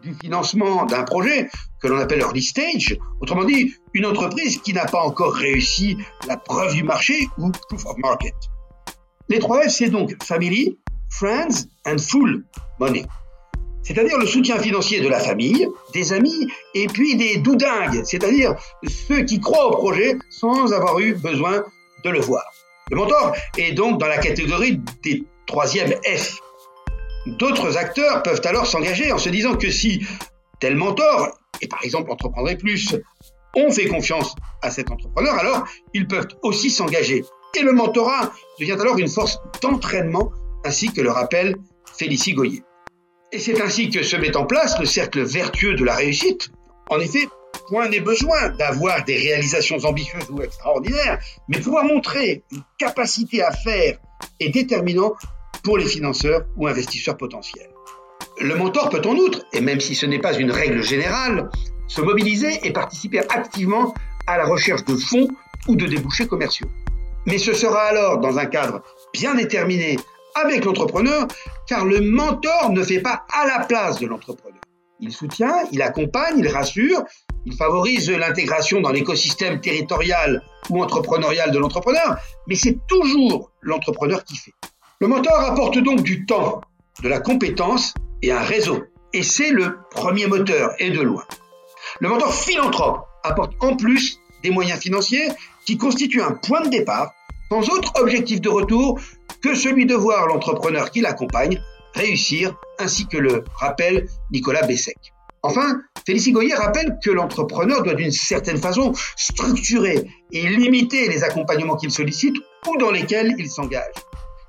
du 0.00 0.14
financement 0.14 0.86
d'un 0.86 1.02
projet 1.02 1.50
que 1.80 1.88
l'on 1.88 1.98
appelle 1.98 2.20
early 2.20 2.42
stage, 2.42 2.96
autrement 3.20 3.44
dit 3.44 3.74
une 3.92 4.06
entreprise 4.06 4.58
qui 4.58 4.72
n'a 4.72 4.86
pas 4.86 5.02
encore 5.02 5.34
réussi 5.34 5.98
la 6.26 6.36
preuve 6.36 6.74
du 6.74 6.82
marché 6.82 7.28
ou 7.36 7.50
proof 7.68 7.84
of 7.84 7.98
market. 7.98 8.34
Les 9.28 9.38
trois 9.38 9.62
F, 9.62 9.68
c'est 9.68 9.88
donc 9.88 10.16
Family, 10.22 10.78
Friends 11.10 11.66
and 11.86 11.98
Full 11.98 12.44
Money. 12.80 13.04
C'est-à-dire 13.82 14.18
le 14.18 14.26
soutien 14.26 14.58
financier 14.58 15.00
de 15.00 15.08
la 15.08 15.18
famille, 15.18 15.68
des 15.92 16.12
amis 16.12 16.46
et 16.74 16.86
puis 16.86 17.16
des 17.16 17.38
doudingues, 17.38 18.02
c'est-à-dire 18.04 18.54
ceux 18.86 19.24
qui 19.24 19.40
croient 19.40 19.66
au 19.66 19.76
projet 19.76 20.16
sans 20.30 20.72
avoir 20.72 20.98
eu 21.00 21.14
besoin 21.14 21.64
de 22.04 22.10
le 22.10 22.20
voir. 22.20 22.44
Le 22.90 22.96
mentor 22.96 23.34
est 23.58 23.72
donc 23.72 23.98
dans 23.98 24.06
la 24.06 24.18
catégorie 24.18 24.80
des 25.02 25.24
troisièmes 25.46 25.94
F. 26.04 26.38
D'autres 27.26 27.76
acteurs 27.76 28.22
peuvent 28.22 28.42
alors 28.44 28.66
s'engager 28.66 29.12
en 29.12 29.18
se 29.18 29.28
disant 29.28 29.56
que 29.56 29.70
si 29.70 30.06
tel 30.60 30.76
mentor, 30.76 31.38
et 31.60 31.68
par 31.68 31.84
exemple 31.84 32.10
entreprendrait 32.10 32.56
plus, 32.56 32.96
ont 33.56 33.70
fait 33.70 33.86
confiance 33.86 34.34
à 34.62 34.70
cet 34.70 34.90
entrepreneur, 34.90 35.34
alors 35.34 35.64
ils 35.92 36.06
peuvent 36.06 36.28
aussi 36.42 36.70
s'engager 36.70 37.24
et 37.58 37.62
le 37.62 37.72
mentorat 37.72 38.32
devient 38.58 38.72
alors 38.80 38.98
une 38.98 39.08
force 39.08 39.38
d'entraînement, 39.60 40.32
ainsi 40.64 40.92
que 40.92 41.00
le 41.00 41.10
rappelle 41.10 41.56
Félicie 41.96 42.32
Goyer. 42.32 42.62
Et 43.30 43.38
c'est 43.38 43.60
ainsi 43.60 43.90
que 43.90 44.02
se 44.02 44.16
met 44.16 44.36
en 44.36 44.46
place 44.46 44.78
le 44.78 44.86
cercle 44.86 45.22
vertueux 45.22 45.74
de 45.74 45.84
la 45.84 45.94
réussite. 45.94 46.50
En 46.88 46.98
effet, 46.98 47.28
point 47.68 47.88
n'est 47.88 48.00
besoin 48.00 48.50
d'avoir 48.50 49.04
des 49.04 49.16
réalisations 49.16 49.78
ambitieuses 49.84 50.30
ou 50.30 50.42
extraordinaires, 50.42 51.18
mais 51.48 51.60
pouvoir 51.60 51.84
montrer 51.84 52.42
une 52.52 52.62
capacité 52.78 53.42
à 53.42 53.52
faire 53.52 53.98
est 54.40 54.50
déterminant 54.50 55.14
pour 55.62 55.78
les 55.78 55.86
financeurs 55.86 56.46
ou 56.56 56.66
investisseurs 56.66 57.16
potentiels. 57.16 57.70
Le 58.40 58.54
mentor 58.56 58.88
peut 58.88 59.02
en 59.04 59.14
outre, 59.14 59.44
et 59.52 59.60
même 59.60 59.80
si 59.80 59.94
ce 59.94 60.06
n'est 60.06 60.18
pas 60.18 60.34
une 60.34 60.50
règle 60.50 60.82
générale, 60.82 61.50
se 61.86 62.00
mobiliser 62.00 62.60
et 62.64 62.72
participer 62.72 63.20
activement 63.20 63.94
à 64.26 64.38
la 64.38 64.46
recherche 64.46 64.84
de 64.84 64.96
fonds 64.96 65.28
ou 65.68 65.76
de 65.76 65.86
débouchés 65.86 66.26
commerciaux. 66.26 66.68
Mais 67.26 67.38
ce 67.38 67.52
sera 67.52 67.82
alors 67.82 68.18
dans 68.18 68.38
un 68.38 68.46
cadre 68.46 68.82
bien 69.12 69.34
déterminé 69.34 69.98
avec 70.34 70.64
l'entrepreneur, 70.64 71.26
car 71.66 71.84
le 71.84 72.00
mentor 72.00 72.70
ne 72.70 72.82
fait 72.82 73.00
pas 73.00 73.24
à 73.32 73.46
la 73.46 73.64
place 73.64 73.98
de 73.98 74.06
l'entrepreneur. 74.06 74.60
Il 75.00 75.12
soutient, 75.12 75.54
il 75.72 75.82
accompagne, 75.82 76.38
il 76.38 76.48
rassure, 76.48 77.02
il 77.44 77.54
favorise 77.54 78.10
l'intégration 78.10 78.80
dans 78.80 78.92
l'écosystème 78.92 79.60
territorial 79.60 80.42
ou 80.70 80.82
entrepreneurial 80.82 81.50
de 81.50 81.58
l'entrepreneur, 81.58 82.16
mais 82.46 82.54
c'est 82.54 82.78
toujours 82.86 83.50
l'entrepreneur 83.60 84.24
qui 84.24 84.36
fait. 84.36 84.52
Le 85.00 85.08
mentor 85.08 85.40
apporte 85.40 85.78
donc 85.78 86.02
du 86.02 86.24
temps, 86.24 86.60
de 87.02 87.08
la 87.08 87.18
compétence 87.18 87.94
et 88.22 88.30
un 88.30 88.40
réseau. 88.40 88.84
Et 89.12 89.22
c'est 89.22 89.50
le 89.50 89.78
premier 89.90 90.26
moteur, 90.26 90.70
et 90.78 90.90
de 90.90 91.00
loin. 91.00 91.24
Le 92.00 92.08
mentor 92.08 92.32
philanthrope 92.32 93.04
apporte 93.24 93.52
en 93.60 93.76
plus 93.76 94.20
des 94.42 94.50
moyens 94.50 94.80
financiers 94.80 95.28
qui 95.66 95.76
constitue 95.76 96.22
un 96.22 96.32
point 96.32 96.62
de 96.62 96.68
départ 96.68 97.12
sans 97.50 97.68
autre 97.70 97.92
objectif 98.00 98.40
de 98.40 98.48
retour 98.48 98.98
que 99.42 99.54
celui 99.54 99.86
de 99.86 99.94
voir 99.94 100.26
l'entrepreneur 100.26 100.90
qui 100.90 101.00
l'accompagne 101.00 101.60
réussir, 101.94 102.54
ainsi 102.78 103.06
que 103.06 103.18
le 103.18 103.44
rappelle 103.54 104.06
Nicolas 104.32 104.62
Bessec. 104.62 104.96
Enfin, 105.42 105.80
Félicie 106.06 106.32
Goyer 106.32 106.54
rappelle 106.54 106.98
que 107.04 107.10
l'entrepreneur 107.10 107.82
doit 107.82 107.94
d'une 107.94 108.12
certaine 108.12 108.58
façon 108.58 108.92
structurer 109.16 110.08
et 110.30 110.48
limiter 110.48 111.08
les 111.08 111.24
accompagnements 111.24 111.76
qu'il 111.76 111.90
sollicite 111.90 112.36
ou 112.68 112.76
dans 112.78 112.90
lesquels 112.90 113.34
il 113.38 113.50
s'engage. 113.50 113.94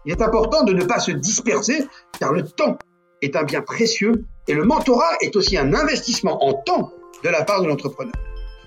Il 0.06 0.12
est 0.12 0.21
important 0.21 0.63
de 0.63 0.73
ne 0.73 0.84
pas 0.86 0.99
se 0.99 1.12
disperser 1.12 1.86
car 2.19 2.32
le 2.32 2.43
temps 2.43 2.78
est 3.21 3.36
un 3.36 3.43
bien 3.43 3.62
précieux 3.62 4.26
et 4.47 4.54
le 4.54 4.65
mentorat 4.65 5.17
est 5.21 5.36
aussi 5.36 5.58
un 5.58 5.73
investissement 5.73 6.43
en 6.45 6.54
temps 6.54 6.91
de 7.23 7.30
la 7.30 7.43
part 7.43 7.62
de 7.62 7.67
l'entrepreneur. 7.67 8.13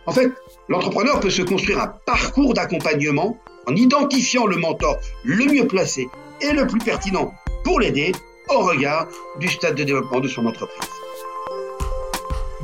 En 0.07 0.13
fait, 0.13 0.33
l'entrepreneur 0.69 1.21
peut 1.21 1.31
se 1.31 1.43
construire 1.43 1.81
un 1.81 1.89
parcours 2.07 2.55
d'accompagnement 2.55 3.39
en 3.67 3.75
identifiant 3.75 4.47
le 4.47 4.57
mentor 4.57 4.97
le 5.25 5.47
mieux 5.47 5.67
placé 5.67 6.09
et 6.41 6.53
le 6.53 6.67
plus 6.67 6.79
pertinent 6.79 7.33
pour 7.65 7.81
l'aider 7.81 8.13
au 8.49 8.61
regard 8.61 9.09
du 9.41 9.49
stade 9.49 9.75
de 9.75 9.83
développement 9.83 10.21
de 10.21 10.29
son 10.29 10.47
entreprise. 10.47 10.89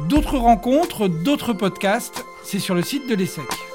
D'autres 0.08 0.38
rencontres, 0.38 1.08
d'autres 1.08 1.52
podcasts, 1.52 2.24
c'est 2.44 2.60
sur 2.60 2.74
le 2.74 2.82
site 2.82 3.08
de 3.08 3.14
l'ESSEC. 3.14 3.71